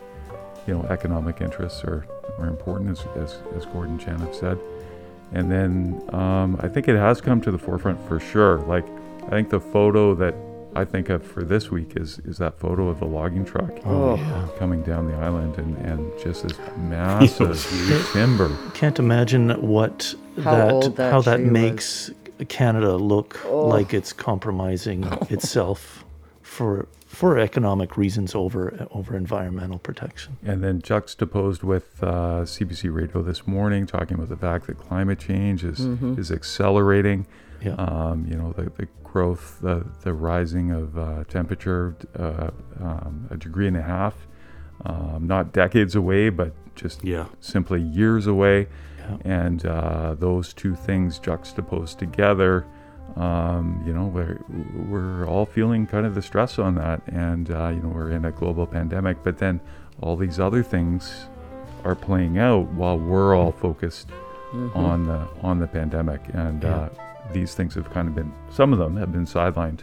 you 0.67 0.73
know, 0.73 0.83
economic 0.89 1.39
interests 1.41 1.83
are, 1.85 2.05
are 2.37 2.47
important 2.47 2.89
as, 2.91 3.05
as, 3.15 3.37
as 3.55 3.65
Gord 3.67 3.87
and 3.89 3.99
Jen 3.99 4.19
have 4.19 4.35
said. 4.35 4.59
And 5.31 5.51
then 5.51 6.01
um, 6.13 6.59
I 6.61 6.67
think 6.67 6.87
it 6.87 6.95
has 6.97 7.21
come 7.21 7.39
to 7.41 7.51
the 7.51 7.57
forefront 7.57 7.99
for 8.07 8.19
sure. 8.19 8.59
Like 8.61 8.85
I 9.27 9.29
think 9.29 9.49
the 9.49 9.59
photo 9.59 10.15
that 10.15 10.33
I 10.75 10.85
think 10.85 11.09
of 11.09 11.23
for 11.23 11.43
this 11.43 11.69
week 11.71 11.93
is 11.95 12.19
is 12.25 12.37
that 12.37 12.59
photo 12.59 12.87
of 12.89 12.99
the 12.99 13.05
logging 13.05 13.45
truck 13.45 13.71
Oh. 13.85 14.15
yeah. 14.15 14.47
coming 14.57 14.81
down 14.83 15.07
the 15.07 15.15
island 15.17 15.57
and, 15.57 15.75
and 15.77 16.11
just 16.23 16.43
this 16.47 16.57
massive 16.77 18.09
timber. 18.13 18.55
Can't 18.73 18.97
imagine 18.99 19.49
what 19.61 20.13
How 20.43 20.79
that, 20.81 20.95
that 20.95 21.11
how 21.11 21.21
that 21.21 21.35
tree 21.37 21.45
was. 21.45 21.51
makes 21.53 22.11
Canada 22.47 22.95
look 22.95 23.39
Oh. 23.45 23.67
like 23.67 23.93
it's 23.93 24.13
compromising 24.13 25.03
itself 25.29 26.05
for 26.41 26.87
for 27.09 27.39
economic 27.39 27.97
reasons 27.97 28.35
over 28.35 28.87
over 28.91 29.17
environmental 29.17 29.79
protection. 29.79 30.37
And 30.45 30.63
then 30.63 30.79
juxtaposed 30.81 31.63
with 31.63 32.03
uh, 32.03 32.43
CBC 32.45 32.93
Radio 32.93 33.23
this 33.23 33.47
morning, 33.47 33.87
talking 33.87 34.13
about 34.15 34.29
the 34.29 34.37
fact 34.37 34.67
that 34.67 34.77
climate 34.77 35.17
change 35.19 35.63
is 35.63 35.79
is 36.17 36.31
accelerating. 36.31 37.25
Yeah. 37.65 37.73
Um, 37.73 38.25
you 38.29 38.35
know, 38.37 38.53
the, 38.53 38.69
the 38.77 38.87
growth, 39.03 39.57
the, 39.61 39.85
the 40.03 40.13
rising 40.13 40.71
of 40.71 40.97
uh, 40.97 41.23
temperature, 41.25 41.95
uh, 42.17 42.51
um, 42.79 43.27
a 43.31 43.35
degree 43.37 43.67
and 43.67 43.75
a 43.75 43.81
half, 43.81 44.15
um, 44.85 45.27
not 45.27 45.51
decades 45.51 45.93
away, 45.95 46.29
but 46.29 46.53
just 46.75 47.03
Yeah. 47.03 47.25
simply 47.41 47.81
years 47.81 48.27
away. 48.27 48.67
Yeah. 48.99 49.17
And 49.25 49.65
uh, 49.65 50.13
those 50.13 50.53
two 50.53 50.73
things 50.75 51.19
juxtaposed 51.19 51.99
together, 51.99 52.65
um, 53.15 53.81
you 53.85 53.93
know, 53.93 54.05
we're, 54.05 54.39
we're 54.87 55.27
all 55.27 55.45
feeling 55.45 55.87
kind 55.87 56.05
of 56.05 56.15
the 56.15 56.21
stress 56.21 56.59
on 56.59 56.75
that. 56.75 57.01
And, 57.07 57.51
uh, 57.51 57.69
you 57.69 57.81
know, 57.81 57.89
we're 57.89 58.11
in 58.11 58.25
a 58.25 58.31
global 58.31 58.65
pandemic, 58.65 59.17
but 59.23 59.37
then 59.37 59.59
all 60.01 60.15
these 60.15 60.39
other 60.39 60.63
things 60.63 61.27
are 61.83 61.95
playing 61.95 62.37
out 62.37 62.67
while 62.69 62.97
we're 62.97 63.35
all 63.35 63.51
focused 63.51 64.09
on 64.73 65.05
the 65.05 65.27
on 65.43 65.59
the 65.59 65.67
pandemic. 65.67 66.21
And 66.33 66.63
Yeah. 66.63 66.75
uh, 66.75 66.89
these 67.31 67.53
things 67.53 67.75
have 67.75 67.89
kind 67.91 68.07
of 68.07 68.15
been, 68.15 68.31
some 68.49 68.73
of 68.73 68.79
them 68.79 68.97
have 68.97 69.11
been 69.11 69.25
sidelined. 69.25 69.81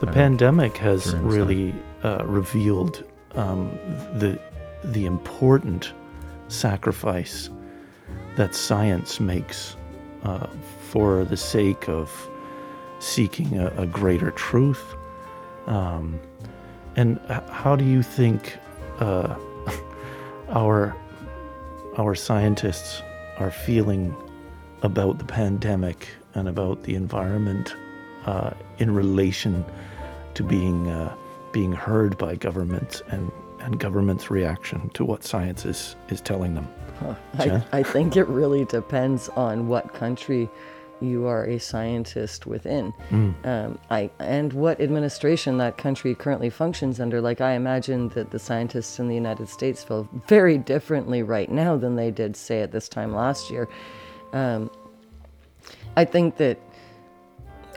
The 0.00 0.06
think, 0.06 0.14
pandemic 0.14 0.76
has 0.78 1.14
really 1.16 1.74
uh, 2.02 2.24
revealed 2.24 3.04
um, 3.34 3.70
the 4.14 4.38
the 4.84 5.06
important 5.06 5.92
sacrifice 6.48 7.50
that 8.36 8.54
science 8.54 9.18
makes 9.20 9.76
uh, 10.24 10.46
for 10.90 11.24
the 11.24 11.36
sake 11.36 11.88
of 11.88 12.10
seeking 12.98 13.58
a, 13.58 13.68
a 13.76 13.86
greater 13.86 14.30
truth. 14.32 14.94
Um, 15.66 16.20
and 16.96 17.18
how 17.48 17.76
do 17.76 17.84
you 17.84 18.02
think 18.02 18.58
uh, 19.00 19.36
our 20.50 20.96
our 21.96 22.14
scientists 22.14 23.02
are 23.38 23.50
feeling 23.50 24.14
about 24.82 25.18
the 25.18 25.24
pandemic 25.24 26.08
and 26.34 26.48
about 26.48 26.82
the 26.82 26.94
environment 26.94 27.74
uh, 28.26 28.50
in 28.78 28.92
relation 28.92 29.64
to 30.34 30.42
being 30.42 30.88
uh, 30.88 31.14
being 31.52 31.72
heard 31.72 32.18
by 32.18 32.34
governments 32.34 33.02
and 33.08 33.30
and 33.60 33.80
government's 33.80 34.30
reaction 34.30 34.90
to 34.90 35.04
what 35.04 35.24
science 35.24 35.64
is 35.64 35.96
is 36.10 36.20
telling 36.20 36.54
them. 36.54 36.68
I, 37.38 37.62
I 37.72 37.82
think 37.82 38.16
it 38.16 38.28
really 38.28 38.64
depends 38.66 39.28
on 39.30 39.68
what 39.68 39.94
country 39.94 40.48
you 41.00 41.26
are 41.26 41.44
a 41.44 41.58
scientist 41.58 42.46
within, 42.46 42.92
um, 43.44 43.78
I 43.90 44.10
and 44.18 44.52
what 44.52 44.80
administration 44.80 45.58
that 45.58 45.76
country 45.76 46.14
currently 46.14 46.50
functions 46.50 47.00
under. 47.00 47.20
Like 47.20 47.40
I 47.40 47.52
imagine 47.52 48.08
that 48.10 48.30
the 48.30 48.38
scientists 48.38 48.98
in 48.98 49.08
the 49.08 49.14
United 49.14 49.48
States 49.48 49.82
feel 49.82 50.08
very 50.26 50.58
differently 50.58 51.22
right 51.22 51.50
now 51.50 51.76
than 51.76 51.96
they 51.96 52.10
did, 52.10 52.36
say, 52.36 52.62
at 52.62 52.72
this 52.72 52.88
time 52.88 53.14
last 53.14 53.50
year. 53.50 53.68
Um, 54.32 54.70
I 55.96 56.04
think 56.04 56.36
that 56.36 56.58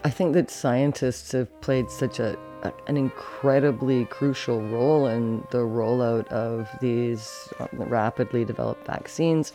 I 0.04 0.10
think 0.10 0.34
that 0.34 0.50
scientists 0.50 1.32
have 1.32 1.50
played 1.62 1.90
such 1.90 2.20
a, 2.20 2.38
a 2.64 2.72
an 2.88 2.98
incredibly 2.98 4.06
crucial 4.06 4.62
role 4.70 5.08
in 5.08 5.46
the 5.52 5.60
rollout 5.60 6.28
of 6.28 6.70
these 6.82 7.50
uh, 7.60 7.68
rapidly 7.74 8.46
developed 8.46 8.86
vaccines. 8.88 9.54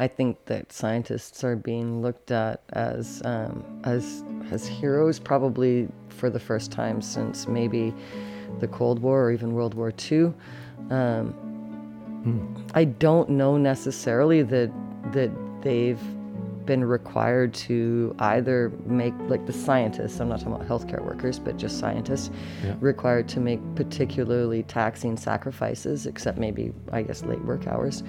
I 0.00 0.08
think 0.08 0.46
that 0.46 0.72
scientists 0.72 1.44
are 1.44 1.56
being 1.56 2.00
looked 2.00 2.30
at 2.30 2.62
as 2.70 3.20
um, 3.26 3.62
as 3.84 4.24
as 4.50 4.66
heroes, 4.66 5.18
probably 5.18 5.88
for 6.08 6.30
the 6.30 6.40
first 6.40 6.72
time 6.72 7.02
since 7.02 7.46
maybe 7.46 7.92
the 8.60 8.68
Cold 8.68 9.00
War 9.00 9.24
or 9.24 9.30
even 9.30 9.52
World 9.52 9.74
War 9.74 9.92
II. 10.10 10.32
Um, 10.88 12.66
I 12.74 12.84
don't 12.84 13.28
know 13.28 13.58
necessarily 13.58 14.40
that 14.40 14.72
that 15.12 15.30
they've 15.60 16.00
been 16.70 16.84
required 16.84 17.52
to 17.52 18.14
either 18.20 18.70
make 18.86 19.12
like 19.28 19.44
the 19.44 19.52
scientists 19.52 20.20
i'm 20.20 20.28
not 20.28 20.38
talking 20.38 20.54
about 20.54 20.68
healthcare 20.68 21.04
workers 21.04 21.36
but 21.36 21.56
just 21.56 21.80
scientists 21.80 22.30
Yeah. 22.64 22.76
required 22.78 23.26
to 23.30 23.40
make 23.40 23.58
particularly 23.74 24.62
taxing 24.62 25.16
sacrifices 25.16 26.06
except 26.06 26.38
maybe 26.38 26.72
i 26.92 27.02
guess 27.02 27.24
late 27.24 27.44
work 27.44 27.66
hours. 27.66 28.04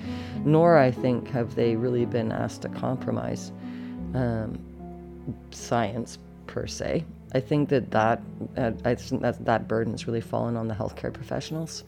Nor 0.46 0.78
i 0.78 0.92
think 0.92 1.28
have 1.30 1.56
they 1.56 1.76
really 1.76 2.06
been 2.06 2.32
asked 2.32 2.62
to 2.62 2.70
compromise 2.70 3.52
um, 4.14 4.60
science 5.50 6.20
per 6.46 6.68
se. 6.68 7.04
I 7.34 7.40
think 7.40 7.70
that 7.70 7.90
that 7.90 8.22
uh, 8.58 8.74
i 8.86 8.94
think 8.94 9.24
that 9.24 9.44
that 9.46 9.68
burden 9.68 9.94
has 9.94 10.06
really 10.06 10.22
fallen 10.34 10.56
on 10.56 10.68
the 10.68 10.76
healthcare 10.76 11.12
professionals 11.12 11.84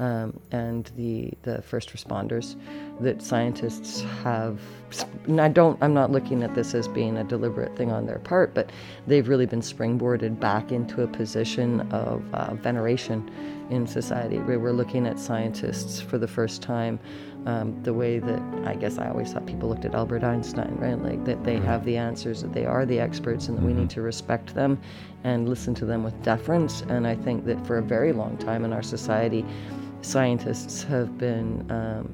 um, 0.00 0.40
and 0.50 0.90
the 0.96 1.30
the 1.42 1.62
first 1.62 1.92
responders 1.92 2.56
that 3.00 3.22
scientists 3.22 4.02
have 4.24 4.58
and 5.26 5.40
I 5.40 5.48
don't 5.48 5.78
I'm 5.82 5.94
not 5.94 6.10
looking 6.10 6.42
at 6.42 6.54
this 6.54 6.74
as 6.74 6.88
being 6.88 7.18
a 7.18 7.24
deliberate 7.24 7.76
thing 7.76 7.92
on 7.92 8.06
their 8.06 8.18
part 8.18 8.54
but 8.54 8.70
they've 9.06 9.28
really 9.28 9.46
been 9.46 9.60
springboarded 9.60 10.40
back 10.40 10.72
into 10.72 11.02
a 11.02 11.06
position 11.06 11.82
of 11.92 12.22
uh, 12.34 12.54
veneration 12.54 13.30
in 13.70 13.86
society 13.86 14.38
where 14.38 14.58
we're 14.58 14.72
looking 14.72 15.06
at 15.06 15.18
scientists 15.18 16.00
for 16.00 16.18
the 16.18 16.26
first 16.26 16.62
time 16.62 16.98
um, 17.46 17.80
the 17.82 17.94
way 17.94 18.18
that 18.18 18.42
I 18.64 18.74
guess 18.74 18.98
I 18.98 19.08
always 19.08 19.32
thought 19.32 19.46
people 19.46 19.68
looked 19.68 19.84
at 19.84 19.94
Albert 19.94 20.24
Einstein 20.24 20.76
right? 20.78 20.98
Like 20.98 21.24
that 21.26 21.44
they 21.44 21.58
have 21.58 21.84
the 21.84 21.96
answers 21.98 22.40
that 22.42 22.54
they 22.54 22.64
are 22.64 22.86
the 22.86 22.98
experts 22.98 23.48
and 23.48 23.58
that 23.58 23.64
we 23.64 23.74
need 23.74 23.90
to 23.90 24.00
respect 24.00 24.54
them 24.54 24.80
and 25.24 25.48
listen 25.48 25.74
to 25.74 25.84
them 25.84 26.02
with 26.02 26.20
deference. 26.22 26.82
And 26.82 27.06
I 27.06 27.14
think 27.14 27.44
that 27.46 27.64
for 27.66 27.78
a 27.78 27.82
very 27.82 28.12
long 28.12 28.38
time 28.38 28.64
in 28.64 28.72
our 28.72 28.82
society 28.82 29.44
scientists 30.02 30.82
have 30.84 31.18
been 31.18 31.70
um, 31.70 32.08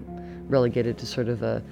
relegated 0.49 0.99
to 0.99 1.07
sort 1.07 1.29
of 1.29 1.43
a 1.43 1.63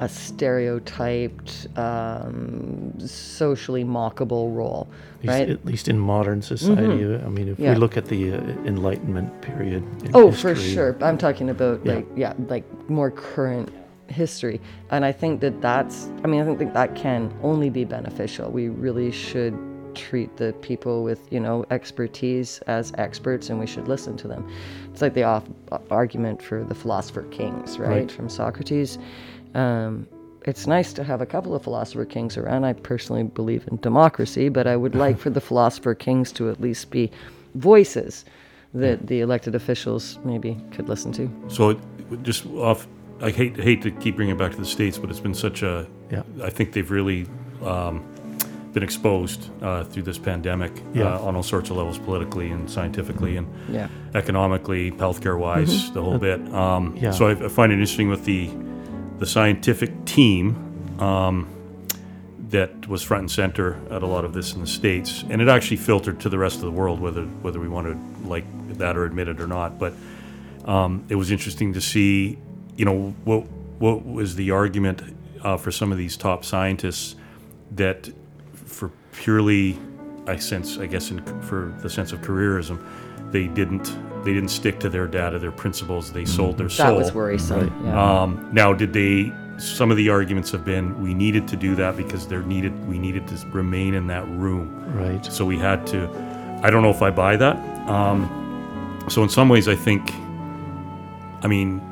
a 0.00 0.08
stereotyped, 0.08 1.68
um, 1.78 2.92
socially 2.98 3.84
mockable 3.84 4.54
role, 4.54 4.88
At 4.90 5.24
least, 5.24 5.38
right? 5.38 5.50
at 5.50 5.64
least 5.64 5.88
in 5.88 5.98
modern 5.98 6.42
society. 6.42 7.14
I 7.14 7.28
mean, 7.28 7.48
if 7.48 7.58
Yeah. 7.60 7.74
we 7.74 7.78
look 7.78 7.96
at 7.96 8.06
the 8.06 8.32
uh, 8.32 8.40
Enlightenment 8.64 9.40
period. 9.40 9.84
In 10.04 10.10
oh, 10.14 10.32
for 10.32 10.54
sure. 10.54 10.96
I'm 11.00 11.16
talking 11.16 11.50
about 11.50 11.80
Yeah. 11.84 11.94
like 11.94 12.06
yeah, 12.16 12.32
like 12.48 12.64
more 12.88 13.10
current 13.10 13.70
history, 14.08 14.60
and 14.90 15.04
I 15.04 15.12
think 15.12 15.40
that 15.40 15.60
that's. 15.62 16.08
I 16.24 16.26
mean, 16.26 16.40
I 16.42 16.44
think 16.44 16.58
that 16.58 16.74
that 16.74 16.94
can 16.94 17.32
only 17.42 17.70
be 17.70 17.84
beneficial. 17.84 18.50
We 18.50 18.68
really 18.68 19.10
should 19.12 19.54
treat 19.94 20.36
the 20.36 20.52
people 20.54 21.02
with 21.04 21.20
you 21.32 21.40
know 21.40 21.64
expertise 21.70 22.58
as 22.66 22.92
experts, 22.98 23.50
and 23.50 23.58
we 23.58 23.66
should 23.66 23.88
listen 23.88 24.16
to 24.18 24.28
them. 24.28 24.48
It's 24.92 25.02
like 25.02 25.14
the 25.14 25.24
off, 25.24 25.44
argument 25.90 26.42
for 26.42 26.62
the 26.64 26.74
philosopher 26.74 27.22
kings, 27.30 27.78
right, 27.78 27.88
Right. 27.88 28.10
from 28.12 28.28
Socrates. 28.28 28.98
Um, 29.54 30.06
it's 30.46 30.66
nice 30.66 30.92
to 30.92 31.04
have 31.04 31.22
a 31.22 31.26
couple 31.26 31.54
of 31.54 31.62
philosopher 31.62 32.04
kings 32.04 32.36
around. 32.36 32.64
I 32.64 32.74
personally 32.74 33.22
believe 33.22 33.66
in 33.68 33.76
democracy, 33.78 34.50
but 34.50 34.66
I 34.66 34.76
would 34.76 34.94
like 34.94 35.18
for 35.24 35.30
the 35.30 35.40
philosopher 35.40 35.94
kings 35.94 36.32
to 36.32 36.50
at 36.50 36.60
least 36.60 36.90
be 36.90 37.10
voices 37.54 38.24
that 38.74 39.06
the 39.06 39.20
elected 39.20 39.54
officials 39.54 40.18
maybe 40.24 40.58
could 40.72 40.88
listen 40.88 41.12
to. 41.12 41.30
So 41.48 41.80
just 42.22 42.44
off, 42.46 42.86
I 43.22 43.30
hate 43.30 43.56
hate 43.56 43.80
to 43.82 43.90
keep 43.90 44.16
bringing 44.16 44.34
it 44.34 44.38
back 44.38 44.50
to 44.52 44.58
the 44.58 44.66
states, 44.66 44.98
but 44.98 45.08
it's 45.10 45.20
been 45.20 45.34
such 45.34 45.62
a. 45.62 45.86
Yeah. 46.10 46.22
I 46.42 46.50
think 46.50 46.72
they've 46.72 46.90
really 46.90 47.26
um, 47.62 48.04
been 48.74 48.82
exposed 48.82 49.48
uh, 49.62 49.84
through 49.84 50.02
this 50.02 50.18
pandemic 50.18 50.72
Yeah. 50.92 51.14
uh, 51.14 51.20
on 51.20 51.36
all 51.36 51.42
sorts 51.42 51.70
of 51.70 51.76
levels, 51.76 51.98
politically 51.98 52.50
and 52.50 52.68
scientifically 52.68 53.36
and 53.38 53.46
Yeah. 53.70 53.88
economically, 54.14 54.90
healthcare 54.90 55.38
wise, 55.38 55.90
the 55.92 56.02
whole 56.02 56.18
bit. 56.18 56.40
Um, 56.52 56.92
Mm-hmm. 56.92 57.04
Yeah. 57.04 57.10
So 57.12 57.28
I, 57.28 57.44
I 57.46 57.48
find 57.48 57.72
it 57.72 57.76
interesting 57.76 58.08
with 58.10 58.24
the 58.26 58.50
the 59.20 59.26
scientific 59.26 60.04
team 60.04 60.56
um, 60.98 61.46
that 62.50 62.88
was 62.88 63.00
front 63.02 63.20
and 63.22 63.30
center 63.30 63.78
at 63.90 64.02
a 64.02 64.06
lot 64.06 64.24
of 64.24 64.32
this 64.32 64.52
in 64.54 64.60
the 64.60 64.66
states, 64.66 65.24
and 65.30 65.40
it 65.40 65.48
actually 65.48 65.76
filtered 65.76 66.18
to 66.20 66.28
the 66.28 66.36
rest 66.38 66.56
of 66.56 66.62
the 66.62 66.70
world, 66.72 67.00
whether 67.00 67.22
whether 67.42 67.60
we 67.60 67.68
want 67.68 67.86
to 67.86 68.28
like 68.28 68.44
that 68.78 68.96
or 68.96 69.04
admit 69.04 69.28
it 69.28 69.40
or 69.40 69.46
not. 69.46 69.78
But 69.78 69.92
um, 70.64 71.04
it 71.08 71.14
was 71.14 71.30
interesting 71.30 71.72
to 71.74 71.80
see, 71.80 72.38
you 72.76 72.84
know, 72.84 73.14
what 73.24 73.44
what 73.78 74.04
was 74.04 74.34
the 74.34 74.50
argument 74.50 75.00
uh, 75.42 75.56
for 75.56 75.70
some 75.70 75.92
of 75.92 75.98
these 75.98 76.16
top 76.16 76.44
scientists 76.44 77.14
that 77.76 78.10
for 78.74 78.90
purely, 79.12 79.78
I 80.26 80.36
sense, 80.36 80.78
I 80.78 80.86
guess, 80.86 81.10
in, 81.10 81.24
for 81.42 81.72
the 81.80 81.88
sense 81.88 82.12
of 82.12 82.20
careerism, 82.20 82.84
they 83.30 83.46
didn't 83.46 83.96
they 84.24 84.32
didn't 84.32 84.48
stick 84.50 84.80
to 84.80 84.88
their 84.88 85.06
data, 85.06 85.38
their 85.38 85.52
principles. 85.52 86.10
They 86.12 86.24
sold 86.24 86.56
their 86.56 86.70
soul. 86.70 86.86
That 86.86 86.96
was 86.96 87.12
worrisome. 87.12 87.70
Yeah. 87.84 88.22
Um, 88.22 88.48
now, 88.52 88.72
did 88.72 88.92
they? 88.92 89.32
Some 89.58 89.90
of 89.92 89.96
the 89.96 90.08
arguments 90.08 90.50
have 90.50 90.64
been 90.64 91.00
we 91.00 91.14
needed 91.14 91.46
to 91.48 91.56
do 91.56 91.76
that 91.76 91.96
because 91.96 92.26
there 92.26 92.42
needed 92.42 92.72
we 92.88 92.98
needed 92.98 93.28
to 93.28 93.46
remain 93.48 93.94
in 93.94 94.06
that 94.08 94.26
room, 94.28 94.68
Right. 94.96 95.24
so 95.24 95.44
we 95.44 95.58
had 95.58 95.86
to. 95.88 96.08
I 96.62 96.70
don't 96.70 96.82
know 96.82 96.90
if 96.90 97.02
I 97.02 97.10
buy 97.10 97.36
that. 97.36 97.56
Um, 97.88 99.06
so 99.08 99.22
in 99.22 99.28
some 99.28 99.48
ways, 99.48 99.68
I 99.68 99.76
think. 99.76 100.10
I 101.42 101.46
mean, 101.46 101.82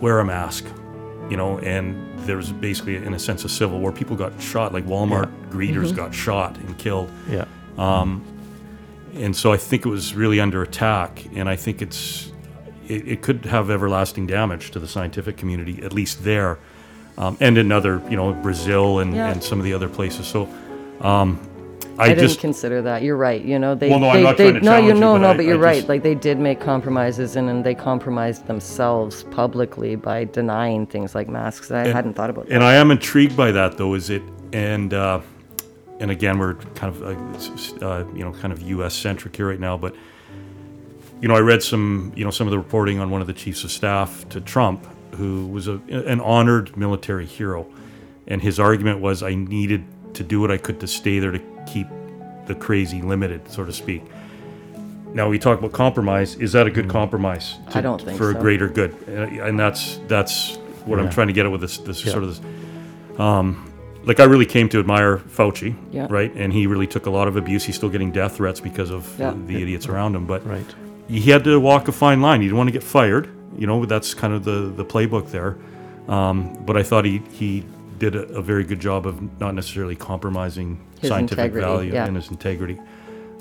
wear 0.00 0.20
a 0.20 0.24
mask, 0.24 0.64
you 1.28 1.36
know, 1.36 1.58
and 1.58 2.18
there's 2.20 2.50
basically, 2.50 2.96
in 2.96 3.12
a 3.12 3.18
sense, 3.18 3.44
a 3.44 3.48
civil 3.48 3.78
war. 3.78 3.92
People 3.92 4.16
got 4.16 4.32
shot, 4.40 4.72
like 4.72 4.86
Walmart 4.86 5.30
greeters 5.50 5.94
got 5.94 6.14
shot 6.14 6.56
and 6.58 6.76
killed. 6.78 7.10
Yeah. 7.28 7.44
Um, 7.78 8.24
and 9.14 9.34
so 9.34 9.52
I 9.52 9.56
think 9.56 9.84
it 9.86 9.88
was 9.88 10.14
really 10.14 10.38
under 10.40 10.62
attack, 10.62 11.24
and 11.34 11.48
I 11.48 11.56
think 11.56 11.82
it's 11.82 12.32
it, 12.88 13.06
it 13.08 13.22
could 13.22 13.44
have 13.46 13.70
everlasting 13.70 14.26
damage 14.26 14.70
to 14.72 14.78
the 14.78 14.88
scientific 14.88 15.36
community, 15.36 15.82
at 15.82 15.92
least 15.92 16.24
there, 16.24 16.58
um, 17.18 17.36
and 17.40 17.56
in 17.58 17.70
other, 17.72 18.02
you 18.10 18.16
know, 18.16 18.32
Brazil 18.34 18.98
and, 19.00 19.14
Yeah. 19.14 19.30
and 19.30 19.42
some 19.42 19.58
of 19.58 19.64
the 19.64 19.72
other 19.74 19.88
places. 19.88 20.26
So, 20.26 20.48
um, 21.00 21.38
I, 21.98 22.04
I, 22.04 22.08
didn't 22.10 22.20
just 22.28 22.40
consider 22.40 22.80
that. 22.82 23.02
You're 23.02 23.16
right. 23.16 23.42
You 23.44 23.58
know, 23.58 23.74
they. 23.74 23.90
Well, 23.90 23.98
no, 23.98 24.08
I'm 24.08 24.16
they, 24.16 24.22
not 24.22 24.36
they, 24.38 24.50
trying 24.50 24.60
to 24.60 24.64
no, 24.64 24.76
you 24.78 24.94
know, 24.94 25.18
no, 25.18 25.30
I- 25.30 25.36
but 25.36 25.44
I 25.44 25.48
you're 25.48 25.58
right. 25.58 25.76
just- 25.76 25.88
Like 25.88 26.02
they 26.02 26.14
did 26.14 26.38
make 26.38 26.58
compromises, 26.60 27.36
and 27.36 27.48
then 27.48 27.62
they 27.62 27.74
compromised 27.74 28.46
themselves 28.46 29.24
publicly 29.24 29.96
by 29.96 30.24
denying 30.24 30.86
things 30.86 31.14
like 31.14 31.28
masks. 31.28 31.70
I 31.70 31.82
And- 31.84 31.92
hadn't 31.92 32.14
thought 32.14 32.30
about 32.30 32.46
that. 32.46 32.54
and 32.54 32.64
I 32.64 32.74
am 32.74 32.90
intrigued 32.90 33.36
by 33.36 33.50
that, 33.52 33.76
though. 33.76 33.94
Is 33.94 34.08
it 34.08 34.22
and 34.52 34.94
uh, 34.94 35.20
and 36.00 36.10
again, 36.10 36.38
we're 36.38 36.54
kind 36.74 36.94
of 36.96 37.02
uh, 37.02 37.36
s- 37.36 37.50
s- 37.50 37.82
uh, 37.82 38.04
you 38.14 38.24
know 38.24 38.32
kind 38.32 38.52
of 38.52 38.62
U.S. 38.62 38.94
centric 38.94 39.36
here 39.36 39.48
right 39.48 39.60
now, 39.60 39.76
but 39.76 39.94
you 41.20 41.28
know, 41.28 41.34
I 41.34 41.40
read 41.40 41.62
some 41.62 42.12
you 42.16 42.24
know 42.24 42.30
some 42.30 42.46
of 42.46 42.50
the 42.50 42.58
reporting 42.58 42.98
on 42.98 43.10
one 43.10 43.20
of 43.20 43.26
the 43.26 43.32
chiefs 43.34 43.62
of 43.64 43.70
staff 43.70 44.28
to 44.30 44.40
Trump, 44.40 44.86
who 45.14 45.46
was 45.46 45.68
a, 45.68 45.74
an 45.90 46.20
honored 46.20 46.76
military 46.76 47.26
hero, 47.26 47.66
and 48.26 48.40
his 48.42 48.58
argument 48.58 49.00
was, 49.00 49.22
I 49.22 49.34
needed 49.34 49.84
to 50.14 50.24
do 50.24 50.40
what 50.40 50.50
I 50.50 50.56
could 50.56 50.80
to 50.80 50.86
stay 50.86 51.18
there 51.20 51.30
to 51.30 51.40
keep 51.66 51.86
the 52.46 52.54
crazy 52.54 53.00
limited, 53.02 53.48
so 53.50 53.64
to 53.64 53.72
speak. 53.72 54.02
Now 55.12 55.28
we 55.28 55.38
talk 55.38 55.58
about 55.58 55.72
compromise. 55.72 56.36
Is 56.36 56.52
that 56.52 56.66
a 56.66 56.70
good 56.70 56.88
compromise? 56.88 57.54
Mm. 57.66 57.76
I 57.76 57.80
don't 57.80 58.00
think 58.00 58.16
for 58.16 58.32
so. 58.32 58.38
a 58.38 58.40
greater 58.40 58.68
good, 58.68 58.92
and 59.08 59.58
that's 59.58 59.98
that's 60.08 60.56
what 60.86 60.98
I'm 60.98 61.10
trying 61.10 61.26
to 61.26 61.32
get 61.32 61.44
at 61.46 61.52
with 61.52 61.60
this 61.60 61.78
this 61.78 62.04
Yeah. 62.04 62.12
sort 62.12 62.24
of 62.24 62.40
this. 62.40 63.20
Um, 63.20 63.69
like 64.04 64.18
I 64.20 64.24
really 64.24 64.46
came 64.46 64.68
to 64.70 64.78
admire 64.78 65.18
Fauci, 65.18 65.74
Yeah. 65.92 66.06
right? 66.10 66.32
And 66.34 66.52
he 66.52 66.66
really 66.66 66.86
took 66.86 67.06
a 67.06 67.10
lot 67.10 67.28
of 67.28 67.36
abuse. 67.36 67.64
He's 67.64 67.76
still 67.76 67.88
getting 67.90 68.10
death 68.10 68.36
threats 68.36 68.60
because 68.60 68.90
of 68.90 69.06
Yeah. 69.18 69.34
the 69.46 69.60
idiots 69.62 69.88
around 69.88 70.14
him. 70.16 70.26
But 70.26 70.46
Right. 70.46 70.64
he 71.08 71.30
had 71.30 71.44
to 71.44 71.58
walk 71.60 71.88
a 71.88 71.92
fine 71.92 72.20
line. 72.22 72.40
He 72.40 72.46
didn't 72.46 72.58
want 72.58 72.68
to 72.68 72.72
get 72.72 72.82
fired. 72.82 73.28
You 73.58 73.66
know, 73.66 73.84
that's 73.84 74.14
kind 74.14 74.32
of 74.32 74.44
the 74.44 74.72
the 74.76 74.84
playbook 74.84 75.30
there. 75.30 75.56
Um, 76.08 76.56
but 76.66 76.76
I 76.76 76.82
thought 76.82 77.04
he 77.04 77.20
he 77.32 77.64
did 77.98 78.16
a, 78.16 78.22
a 78.32 78.42
very 78.42 78.64
good 78.64 78.80
job 78.80 79.06
of 79.06 79.20
not 79.40 79.54
necessarily 79.54 79.94
compromising 79.94 80.78
His 81.00 81.10
scientific 81.10 81.44
integrity, 81.52 81.66
value 81.66 81.92
yeah. 81.92 82.06
and 82.06 82.16
his 82.16 82.30
integrity. 82.30 82.78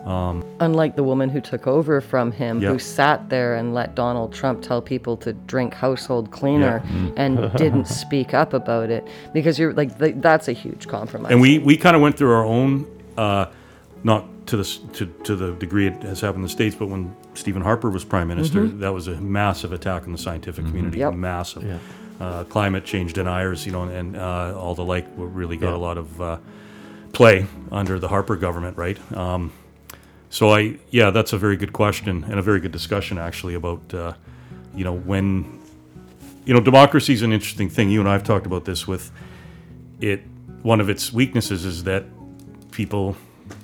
Unlike 0.06 0.96
the 0.96 1.04
woman 1.04 1.30
who 1.30 1.42
took 1.42 1.68
over 1.68 2.02
from 2.02 2.32
him, 2.32 2.62
Yeah. 2.62 2.70
who 2.72 2.80
sat 2.80 3.30
there 3.30 3.56
and 3.56 3.74
let 3.74 3.96
Donald 3.96 4.34
Trump 4.34 4.62
tell 4.62 4.82
people 4.82 5.18
to 5.18 5.34
drink 5.34 5.74
household 5.74 6.32
cleaner 6.32 6.82
Mm. 6.86 7.14
and 7.18 7.54
didn't 7.58 7.86
speak 7.88 8.34
up 8.34 8.54
about 8.54 8.90
it, 8.90 9.08
because 9.34 9.60
you're 9.60 9.74
like 9.74 9.98
th- 10.00 10.16
that's 10.20 10.48
a 10.48 10.54
huge 10.54 10.88
compromise. 10.88 11.32
And 11.32 11.42
we, 11.42 11.60
we 11.60 11.78
kind 11.78 11.96
of 11.96 12.02
went 12.02 12.18
through 12.18 12.32
our 12.32 12.46
own, 12.46 12.86
uh, 13.18 13.46
not 14.04 14.26
to 14.48 14.58
the 14.58 14.64
to, 14.94 15.06
to 15.24 15.36
the 15.36 15.52
degree 15.54 15.88
it 15.88 16.02
has 16.04 16.22
happened 16.22 16.38
in 16.40 16.44
the 16.44 16.50
states, 16.50 16.76
but 16.76 16.88
when 16.88 17.16
Stephen 17.36 17.62
Harper 17.62 17.90
was 17.90 18.04
prime 18.04 18.28
minister, 18.28 18.68
that 18.68 18.94
was 18.94 19.08
a 19.08 19.16
massive 19.22 19.72
attack 19.74 20.04
on 20.06 20.12
the 20.12 20.18
scientific 20.18 20.66
community, 20.66 21.00
Yep. 21.00 21.14
massive. 21.14 21.64
Yeah. 21.64 21.78
Uh, 22.20 22.44
climate 22.46 22.84
change 22.84 23.14
deniers, 23.14 23.66
you 23.66 23.72
know, 23.72 23.84
and 23.84 24.18
uh, 24.18 24.54
all 24.58 24.76
the 24.76 24.84
like, 24.84 25.06
really 25.16 25.56
got 25.56 25.70
Yeah. 25.70 25.76
a 25.76 25.78
lot 25.78 25.98
of 25.98 26.20
uh, 26.22 26.38
play 27.14 27.46
under 27.72 27.98
the 28.00 28.08
Harper 28.10 28.36
government, 28.36 28.76
right? 28.78 28.98
Um, 29.16 29.52
so 30.30 30.50
I, 30.50 30.78
yeah, 30.92 31.10
that's 31.10 31.34
a 31.34 31.38
very 31.38 31.58
good 31.58 31.74
question 31.74 32.24
and 32.24 32.36
a 32.40 32.42
very 32.42 32.60
good 32.60 32.72
discussion 32.72 33.18
actually 33.18 33.56
about, 33.56 33.94
uh, 33.94 34.14
you 34.76 34.84
know, 34.84 34.94
when, 34.94 35.60
you 36.46 36.54
know, 36.54 36.60
democracy 36.62 37.14
is 37.14 37.22
an 37.24 37.34
interesting 37.34 37.70
thing. 37.70 37.90
You 37.90 38.00
and 38.00 38.10
I 38.10 38.14
have 38.14 38.24
talked 38.24 38.46
about 38.46 38.66
this 38.66 38.88
with 38.88 39.12
it. 40.02 40.22
One 40.62 40.80
of 40.82 40.90
its 40.90 41.12
weaknesses 41.14 41.66
is 41.66 41.84
that 41.86 42.06
people 42.72 43.16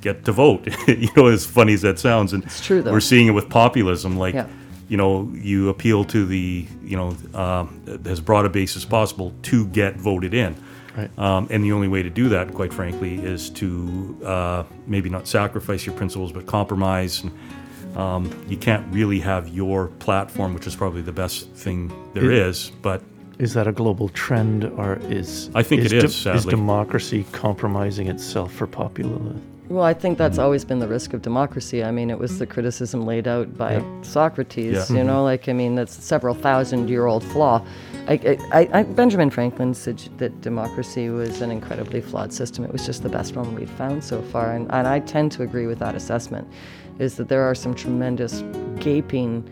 get 0.02 0.26
to 0.26 0.32
vote. 0.32 0.68
you 0.88 1.10
know, 1.16 1.28
as 1.28 1.46
funny 1.46 1.74
as 1.74 1.82
that 1.82 2.00
sounds, 2.00 2.34
and 2.34 2.44
It's 2.44 2.66
true, 2.66 2.82
though. 2.82 2.92
we're 2.92 3.00
seeing 3.00 3.28
it 3.28 3.32
with 3.32 3.50
populism. 3.50 4.18
Like, 4.18 4.34
Yeah. 4.34 4.48
you 4.90 4.98
know, 4.98 5.32
you 5.34 5.70
appeal 5.70 6.04
to 6.06 6.26
the, 6.26 6.66
you 6.84 6.98
know, 6.98 7.16
uh, 7.34 7.66
as 8.06 8.20
broad 8.22 8.46
a 8.46 8.50
base 8.50 8.76
as 8.76 8.86
possible 8.86 9.34
to 9.44 9.68
get 9.68 9.98
voted 9.98 10.34
in. 10.34 10.56
Right. 10.98 11.20
Um, 11.20 11.48
and 11.50 11.64
the 11.64 11.72
only 11.74 11.88
way 11.88 12.04
to 12.04 12.10
do 12.10 12.30
that, 12.30 12.54
quite 12.54 12.74
frankly, 12.74 13.16
is 13.16 13.50
to 13.52 14.18
uh, 14.26 14.64
maybe 14.88 15.10
not 15.10 15.28
sacrifice 15.28 15.86
your 15.86 15.96
principles, 15.96 16.32
but 16.32 16.46
compromise. 16.46 17.24
And, 17.24 17.98
um, 17.98 18.46
you 18.48 18.58
can't 18.58 18.86
really 18.94 19.20
have 19.20 19.48
your 19.50 19.88
platform, 20.00 20.54
which 20.54 20.68
is 20.68 20.76
probably 20.76 21.02
the 21.02 21.12
best 21.14 21.50
thing 21.52 21.92
there 22.14 22.32
It- 22.32 22.38
is. 22.48 22.72
But 22.82 23.02
Is 23.40 23.54
that 23.54 23.68
a 23.68 23.72
global 23.74 24.08
trend, 24.10 24.64
or 24.64 24.98
is 25.10 25.50
I 25.54 25.64
think 25.64 25.82
is 25.84 25.92
it 25.92 26.04
is, 26.04 26.12
is 26.12 26.16
sadly. 26.16 26.50
democracy 26.52 27.26
compromising 27.34 28.08
itself 28.08 28.54
for 28.54 28.66
populism? 28.68 29.42
Well, 29.68 29.84
I 29.84 29.96
think 29.96 30.18
that's 30.18 30.38
always 30.38 30.64
been 30.64 30.78
the 30.78 30.88
risk 30.88 31.14
of 31.14 31.24
democracy. 31.24 31.84
I 31.84 31.90
mean, 31.90 32.12
it 32.12 32.20
was 32.20 32.38
the 32.38 32.46
criticism 32.46 33.06
laid 33.06 33.28
out 33.28 33.58
by 33.58 33.84
Socrates. 34.04 34.90
Yeah. 34.90 34.98
You 34.98 35.04
know, 35.04 35.16
mm-hmm. 35.16 35.24
like 35.24 35.50
I 35.50 35.54
mean, 35.54 35.74
that's 35.74 35.98
a 35.98 36.02
several 36.02 36.36
thousand 36.36 36.88
year 36.88 37.08
old 37.08 37.24
flaw. 37.24 37.66
I, 38.08 38.38
I, 38.52 38.70
I, 38.72 38.84
Benjamin 38.84 39.32
Franklin 39.32 39.74
said 39.74 39.98
that 40.18 40.40
democracy 40.42 41.10
was 41.10 41.42
an 41.42 41.50
incredibly 41.50 42.02
flawed 42.02 42.32
system. 42.32 42.64
It 42.64 42.72
was 42.72 42.86
just 42.86 43.02
the 43.02 43.10
best 43.10 43.36
one 43.36 43.56
we've 43.56 43.70
found 43.72 44.04
so 44.04 44.22
far, 44.22 44.52
and, 44.52 44.72
and 44.72 44.88
I 44.88 45.00
tend 45.00 45.32
to 45.34 45.44
agree 45.44 45.66
with 45.66 45.80
that 45.80 45.96
assessment. 45.96 46.48
Is 47.00 47.16
that 47.18 47.28
there 47.28 47.42
are 47.42 47.56
some 47.56 47.74
tremendous 47.74 48.44
gaping 48.80 49.50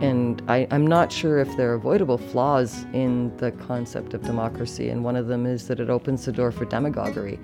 and 0.00 0.42
I, 0.48 0.66
I'm 0.70 0.86
not 0.86 1.10
sure 1.10 1.38
if 1.38 1.56
there 1.56 1.72
are 1.72 1.74
avoidable 1.74 2.18
flaws 2.18 2.84
in 2.92 3.36
the 3.38 3.52
concept 3.52 4.14
of 4.14 4.22
democracy. 4.22 4.90
And 4.90 5.02
one 5.02 5.16
of 5.16 5.26
them 5.26 5.46
is 5.46 5.66
that 5.68 5.80
it 5.80 5.90
opens 5.90 6.24
the 6.24 6.32
door 6.32 6.52
for 6.52 6.64
demagoguery. 6.64 7.38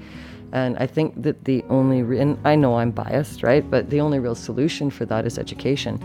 And 0.53 0.77
I 0.79 0.87
think 0.87 1.23
that 1.23 1.45
the 1.45 1.65
only, 1.69 2.03
re- 2.03 2.19
and 2.19 2.39
I 2.45 2.57
know 2.57 2.79
I'm 2.79 2.91
biased, 2.91 3.43
right? 3.43 3.69
But 3.69 3.91
the 3.91 4.01
only 4.01 4.19
real 4.19 4.35
solution 4.35 4.91
for 4.91 5.05
that 5.07 5.27
is 5.27 5.39
education. 5.39 6.03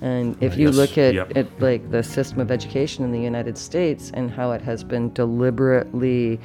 And 0.00 0.40
if 0.40 0.56
you 0.56 0.66
Yes, 0.66 0.76
look 0.76 0.98
at, 0.98 1.14
yep. 1.14 1.36
at 1.36 1.46
like 1.60 1.90
the 1.90 2.02
system 2.02 2.40
of 2.40 2.50
education 2.50 3.04
in 3.04 3.10
the 3.10 3.20
United 3.20 3.58
States 3.58 4.12
and 4.14 4.30
how 4.30 4.52
it 4.52 4.62
has 4.62 4.84
been 4.84 5.12
deliberately 5.12 6.38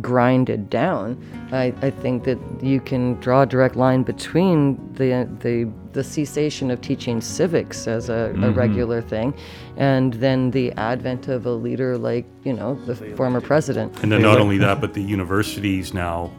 grinded 0.00 0.70
down, 0.70 1.18
I, 1.50 1.74
I 1.82 1.90
think 1.90 2.22
that 2.24 2.38
you 2.62 2.80
can 2.80 3.14
draw 3.20 3.42
a 3.42 3.46
direct 3.46 3.74
line 3.74 4.04
between 4.04 4.76
the 4.94 5.28
the, 5.40 5.68
the 5.92 6.04
cessation 6.04 6.70
of 6.70 6.80
teaching 6.80 7.20
civics 7.20 7.88
as 7.88 8.08
a, 8.08 8.12
a 8.12 8.16
mm-hmm. 8.34 8.54
regular 8.54 9.02
thing, 9.02 9.34
and 9.76 10.14
then 10.14 10.52
the 10.52 10.70
advent 10.72 11.26
of 11.26 11.46
a 11.46 11.52
leader 11.52 11.98
like 11.98 12.26
you 12.44 12.52
know 12.52 12.76
the 12.86 12.94
former 13.16 13.40
president. 13.40 14.00
And 14.04 14.12
then 14.12 14.22
not 14.22 14.38
only 14.38 14.58
that, 14.58 14.80
but 14.84 14.94
the 14.94 15.02
universities 15.02 15.92
now, 15.92 16.30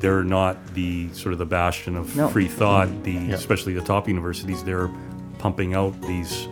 they're 0.00 0.24
not 0.24 0.56
the 0.74 1.08
sort 1.12 1.32
of 1.32 1.38
the 1.38 1.46
bastion 1.46 1.96
of 1.96 2.14
No. 2.16 2.28
free 2.28 2.48
thought. 2.48 2.88
The 3.04 3.32
especially 3.32 3.72
the 3.74 3.80
top 3.82 4.08
universities, 4.08 4.62
they're 4.64 4.90
pumping 5.38 5.74
out 5.74 6.00
these 6.02 6.48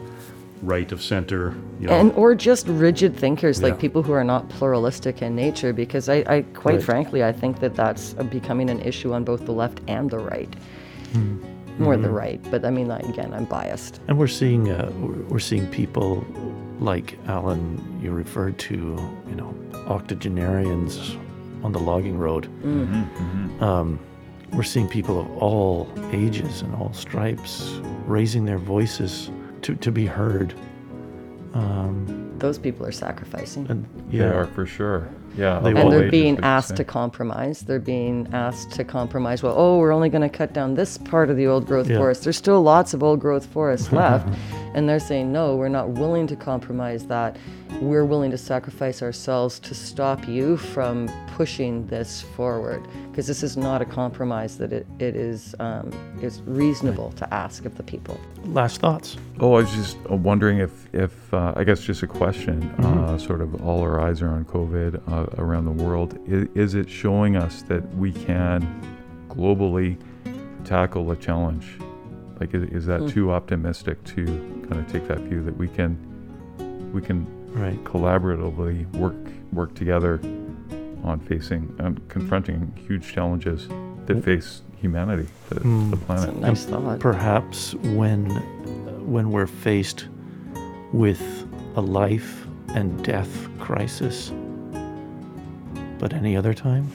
right 0.63 0.91
of 0.91 1.01
center. 1.03 1.55
You 1.81 1.87
know, 1.87 1.93
and 2.01 2.13
or 2.13 2.35
just 2.35 2.67
rigid 2.67 3.17
thinkers 3.17 3.63
like 3.63 3.79
people 3.79 4.03
who 4.03 4.13
are 4.13 4.25
not 4.25 4.49
pluralistic 4.49 5.23
in 5.23 5.37
nature 5.37 5.73
because 5.73 6.09
i, 6.09 6.17
I 6.27 6.43
quite 6.55 6.77
Right. 6.77 6.83
frankly 6.83 7.23
i 7.23 7.31
think 7.31 7.61
that 7.61 7.77
that's 7.77 8.17
uh, 8.19 8.25
becoming 8.25 8.69
an 8.69 8.81
issue 8.81 9.13
on 9.13 9.23
both 9.23 9.45
the 9.47 9.53
left 9.53 9.81
and 9.87 10.11
the 10.11 10.19
right 10.19 10.53
Hmm. 11.13 11.39
more 11.79 11.95
Mm-hmm. 11.95 12.03
the 12.03 12.11
right 12.11 12.41
but 12.51 12.65
i 12.65 12.71
mean 12.71 12.91
again 12.91 13.33
i'm 13.33 13.45
biased 13.45 14.01
And 14.09 14.19
we're 14.19 14.27
seeing 14.27 14.69
uh, 14.73 14.91
we're 14.99 15.23
we're 15.33 15.39
seeing 15.39 15.69
people 15.69 16.27
like 16.81 17.17
Alan 17.29 18.01
you 18.03 18.11
referred 18.11 18.59
to, 18.71 18.75
you 19.29 19.35
know, 19.37 19.55
octogenarians 19.87 21.17
on 21.63 21.73
the 21.73 21.79
logging 21.79 22.19
road. 22.19 22.47
Um, 23.63 23.99
we're 24.53 24.63
seeing 24.63 24.89
people 24.89 25.21
of 25.21 25.31
all 25.43 25.89
ages 26.13 26.63
and 26.63 26.75
all 26.77 26.93
stripes 26.93 27.81
raising 28.07 28.45
their 28.45 28.59
voices 28.59 29.31
to, 29.63 29.75
to 29.77 29.91
be 29.93 30.07
heard. 30.07 30.55
Um, 31.55 32.35
those 32.39 32.59
people 32.59 32.87
are 32.87 32.93
sacrificing 32.93 33.67
and 33.69 33.85
They 34.11 34.19
yeah, 34.19 34.25
are 34.33 34.47
for 34.47 34.65
sure. 34.65 35.09
Yeah. 35.37 35.59
They 35.61 35.71
of 35.71 35.75
will. 35.77 35.83
all 35.85 35.93
and 35.93 36.01
they're 36.03 36.11
being 36.11 36.39
asked 36.41 36.77
to 36.77 36.85
compromise. 36.85 37.61
They're 37.61 37.79
being 37.81 38.29
asked 38.33 38.71
to 38.73 38.85
compromise. 38.85 39.43
Well, 39.43 39.55
oh, 39.57 39.79
we're 39.79 39.93
only 39.93 40.09
going 40.09 40.23
to 40.23 40.29
cut 40.29 40.53
down 40.53 40.75
this 40.75 40.99
part 40.99 41.31
of 41.31 41.37
the 41.37 41.47
old 41.47 41.67
growth 41.67 41.89
Yeah. 41.89 41.99
forest. 41.99 42.25
There's 42.25 42.37
still 42.37 42.63
lots 42.63 42.95
of 42.95 43.03
old 43.03 43.21
growth 43.21 43.47
forest 43.47 43.93
left. 44.01 44.29
And 44.75 44.89
they're 44.89 45.01
saying, 45.01 45.33
no, 45.33 45.57
we're 45.57 45.69
not 45.69 45.91
willing 45.91 46.27
to 46.29 46.37
compromise 46.37 47.07
that. 47.07 47.37
We're 47.81 48.05
willing 48.05 48.31
to 48.31 48.39
sacrifice 48.39 49.03
ourselves 49.03 49.59
to 49.61 49.75
stop 49.75 50.27
you 50.27 50.57
from 50.57 51.09
pushing 51.37 51.87
this 51.87 52.23
forward. 52.23 52.87
Because 53.11 53.27
this 53.27 53.43
is 53.43 53.57
not 53.57 53.83
a 53.83 53.85
compromise 53.85 54.59
that 54.59 54.73
it, 54.73 54.87
it 54.99 55.17
is 55.17 55.55
um, 55.59 55.91
is 56.23 56.41
reasonable 56.43 57.13
to 57.13 57.35
ask 57.35 57.65
of 57.65 57.77
the 57.77 57.83
people. 57.83 58.21
last 58.45 58.81
thoughts. 58.81 59.17
Oh, 59.41 59.55
I 59.55 59.63
was 59.63 59.73
just 59.73 59.97
uh, 60.11 60.17
wondering 60.17 60.59
if, 60.59 60.93
if 60.95 61.33
uh, 61.35 61.53
I 61.57 61.65
guess 61.65 61.81
just 61.81 62.03
a 62.03 62.07
question. 62.07 62.63
Uh, 62.81 63.19
sort 63.19 63.41
of 63.41 63.63
all 63.67 63.81
our 63.83 64.01
eyes 64.01 64.23
are 64.23 64.29
on 64.29 64.45
COVID 64.45 65.01
uh, 65.11 65.43
around 65.43 65.65
the 65.65 65.85
world. 65.85 66.19
Is, 66.27 66.49
is 66.55 66.75
it 66.75 66.89
showing 66.89 67.37
us 67.37 67.63
that 67.63 67.83
we 67.97 68.13
can 68.13 68.61
globally 69.29 69.99
tackle 70.65 71.11
a 71.11 71.17
challenge? 71.17 71.79
Like, 72.41 72.55
is, 72.55 72.63
is 72.71 72.87
that 72.87 73.09
too 73.09 73.33
optimistic 73.33 74.03
to 74.05 74.25
kind 74.69 74.77
of 74.77 74.87
take 74.91 75.09
that 75.09 75.19
view 75.21 75.43
that 75.43 75.57
we 75.57 75.69
can 75.69 75.97
we 76.93 77.01
can 77.03 77.27
Right. 77.53 77.83
collaboratively 77.85 78.87
work 78.97 79.17
work 79.53 79.75
together 79.75 80.21
on 81.03 81.19
facing 81.27 81.75
and 81.79 82.07
confronting 82.09 82.73
huge 82.87 83.13
challenges? 83.13 83.69
that 84.07 84.25
face 84.25 84.63
humanity, 84.81 85.27
the, 85.51 85.57
Mm. 85.57 85.91
the 85.91 85.97
It's 85.97 86.03
a 86.03 86.07
planet. 86.07 86.41
nice 86.41 86.65
thought. 86.65 86.99
Perhaps 86.99 87.75
when 87.75 88.25
when 89.05 89.31
we're 89.31 89.47
faced 89.47 90.09
with 90.95 91.21
a 91.77 91.81
life 91.83 92.47
and 92.75 93.03
death 93.05 93.49
crisis, 93.59 94.33
but 95.99 96.15
any 96.15 96.37
other 96.39 96.55
time, 96.55 96.91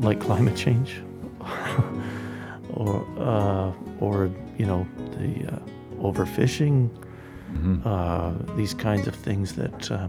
like 0.00 0.20
climate 0.20 0.56
change, 0.56 1.00
or 2.74 3.06
uh, 3.18 3.72
or 4.00 4.30
you 4.56 4.66
know 4.66 4.86
the 5.18 5.52
uh, 5.52 5.58
overfishing, 6.02 6.90
Mhm. 7.52 7.80
uh, 7.86 8.54
these 8.56 8.74
kinds 8.74 9.06
of 9.08 9.14
things 9.14 9.54
that 9.54 9.90
uh, 9.90 10.08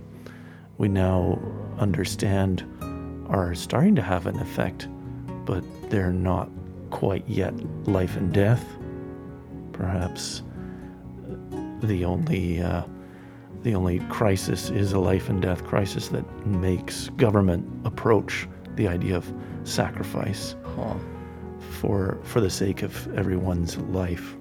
we 0.77 0.87
now 0.89 1.39
understand 1.79 2.63
are 3.29 3.53
starting 3.55 3.95
to 3.95 4.01
have 4.01 4.27
an 4.27 4.37
effect, 4.39 4.87
but 5.45 5.63
they're 5.89 6.11
not 6.13 6.49
quite 6.89 7.23
yet 7.27 7.53
life 7.87 8.17
and 8.17 8.33
death. 8.33 8.65
Perhaps 9.71 10.43
the 11.81 12.03
only 12.05 12.61
uh, 12.61 12.83
the 13.63 13.75
only 13.75 13.99
crisis 14.09 14.69
is 14.69 14.93
a 14.93 14.99
life 14.99 15.29
and 15.29 15.41
death 15.41 15.63
crisis 15.65 16.07
that 16.09 16.25
makes 16.45 17.09
government 17.17 17.65
approach 17.85 18.47
the 18.75 18.87
idea 18.87 19.15
of 19.17 19.31
sacrifice 19.63 20.55
Huh. 20.75 20.93
For 21.79 22.17
for 22.23 22.41
the 22.41 22.49
sake 22.49 22.83
of 22.83 22.93
everyone's 23.15 23.77
life. 23.77 24.35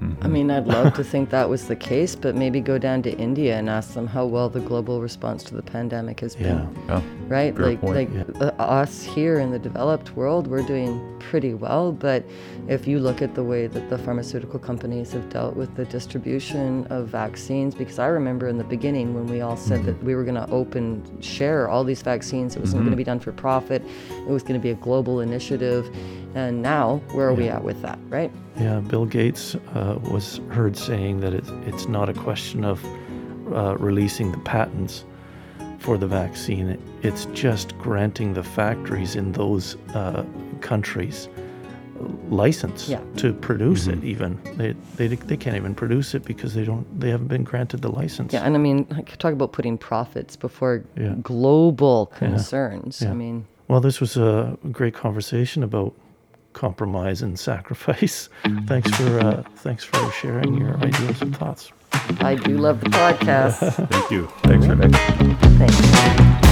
Mm-hmm. 0.00 0.24
I 0.24 0.28
mean, 0.28 0.50
I'd 0.50 0.66
love 0.66 0.94
to 0.94 1.04
think 1.04 1.30
that 1.30 1.48
was 1.48 1.66
the 1.66 1.76
case, 1.76 2.14
but 2.14 2.36
maybe 2.36 2.60
go 2.60 2.78
down 2.78 3.02
to 3.02 3.10
India 3.18 3.58
and 3.58 3.68
ask 3.68 3.94
them 3.94 4.06
how 4.06 4.26
well 4.26 4.48
the 4.48 4.60
global 4.60 5.00
response 5.00 5.42
to 5.44 5.54
the 5.54 5.62
pandemic 5.62 6.20
has 6.20 6.36
been. 6.36 6.68
Yeah. 6.88 7.02
Yeah. 7.28 7.34
right? 7.34 7.56
Fair 7.56 7.66
like 7.66 7.80
point. 7.80 7.94
like 7.94 8.10
Yeah. 8.12 8.50
uh, 8.58 8.62
us 8.62 9.02
here 9.02 9.38
in 9.38 9.50
the 9.50 9.58
developed 9.58 10.16
world, 10.16 10.46
we're 10.46 10.62
doing 10.62 11.00
pretty 11.18 11.54
well. 11.54 11.92
But 11.92 12.24
if 12.68 12.86
you 12.86 12.98
look 12.98 13.22
at 13.22 13.34
the 13.34 13.44
way 13.44 13.66
that 13.66 13.90
the 13.90 13.98
pharmaceutical 13.98 14.58
companies 14.58 15.12
have 15.12 15.28
dealt 15.28 15.56
with 15.56 15.74
the 15.76 15.84
distribution 15.84 16.86
of 16.90 17.08
vaccines, 17.08 17.74
because 17.74 17.98
I 17.98 18.06
remember 18.06 18.48
in 18.48 18.58
the 18.58 18.64
beginning 18.64 19.14
when 19.14 19.26
we 19.26 19.40
all 19.40 19.56
said 19.56 19.84
that 19.84 20.02
we 20.02 20.14
were 20.14 20.24
going 20.24 20.36
to 20.36 20.48
open 20.50 21.20
share 21.20 21.68
all 21.68 21.84
these 21.84 22.02
vaccines, 22.02 22.56
it 22.56 22.60
wasn't 22.60 22.82
going 22.82 22.90
to 22.90 22.96
be 22.96 23.04
done 23.04 23.20
for 23.20 23.32
profit, 23.32 23.82
it 24.10 24.28
was 24.28 24.42
going 24.42 24.54
to 24.54 24.62
be 24.62 24.70
a 24.70 24.74
global 24.74 25.20
initiative, 25.20 25.90
and 26.34 26.62
now 26.62 27.00
where 27.12 27.28
are 27.28 27.34
we 27.34 27.48
at 27.48 27.62
with 27.62 27.80
that, 27.82 27.98
right? 28.08 28.30
Yeah, 28.58 28.80
Bill 28.80 29.06
Gates 29.06 29.54
uh, 29.74 29.98
was 30.10 30.40
heard 30.50 30.76
saying 30.76 31.20
that 31.20 31.32
it's, 31.32 31.50
it's 31.66 31.88
not 31.88 32.08
a 32.08 32.14
question 32.14 32.64
of 32.64 32.84
uh, 33.52 33.76
releasing 33.78 34.32
the 34.32 34.38
patents 34.38 35.04
for 35.78 35.96
the 35.98 36.06
vaccine. 36.06 36.78
It's 37.02 37.26
just 37.32 37.76
granting 37.78 38.34
the 38.34 38.42
factories 38.42 39.16
in 39.16 39.32
those 39.32 39.76
uh, 39.94 40.24
countries 40.60 41.28
license 42.28 42.88
Yeah. 42.88 43.00
to 43.16 43.32
produce 43.32 43.88
it. 43.88 44.04
Even 44.04 44.38
they, 44.56 44.72
they 44.96 45.08
they 45.08 45.36
can't 45.36 45.56
even 45.56 45.74
produce 45.74 46.14
it 46.14 46.24
because 46.24 46.54
they 46.54 46.64
don't 46.64 46.86
they 47.00 47.10
haven't 47.10 47.26
been 47.28 47.42
granted 47.44 47.82
the 47.82 47.90
license. 47.90 48.32
Yeah, 48.32 48.44
and 48.44 48.54
I 48.54 48.58
mean, 48.58 48.86
like, 48.90 49.16
talk 49.16 49.32
about 49.32 49.52
putting 49.52 49.76
profits 49.78 50.36
before 50.36 50.84
Yeah. 50.96 51.14
global 51.22 52.08
Yeah. 52.12 52.18
concerns. 52.18 53.02
I 53.02 53.14
mean, 53.14 53.46
Well, 53.68 53.80
this 53.80 54.00
was 54.00 54.16
a 54.16 54.56
great 54.72 54.94
conversation 54.94 55.62
about 55.64 55.92
compromise 56.52 57.20
and 57.22 57.36
sacrifice. 57.38 58.28
thanks 58.66 58.90
for 58.92 59.18
uh, 59.20 59.42
thanks 59.56 59.84
for 59.84 60.10
sharing 60.12 60.54
your 60.56 60.76
ideas 60.78 61.20
and 61.22 61.36
thoughts. 61.36 61.72
I 61.92 62.34
do 62.34 62.58
love 62.58 62.80
the 62.80 62.90
podcast. 62.90 63.88
Thank 63.90 64.10
you. 64.10 64.28
Thanks, 64.42 64.66
Renee. 64.66 64.88
Thanks. 65.58 66.47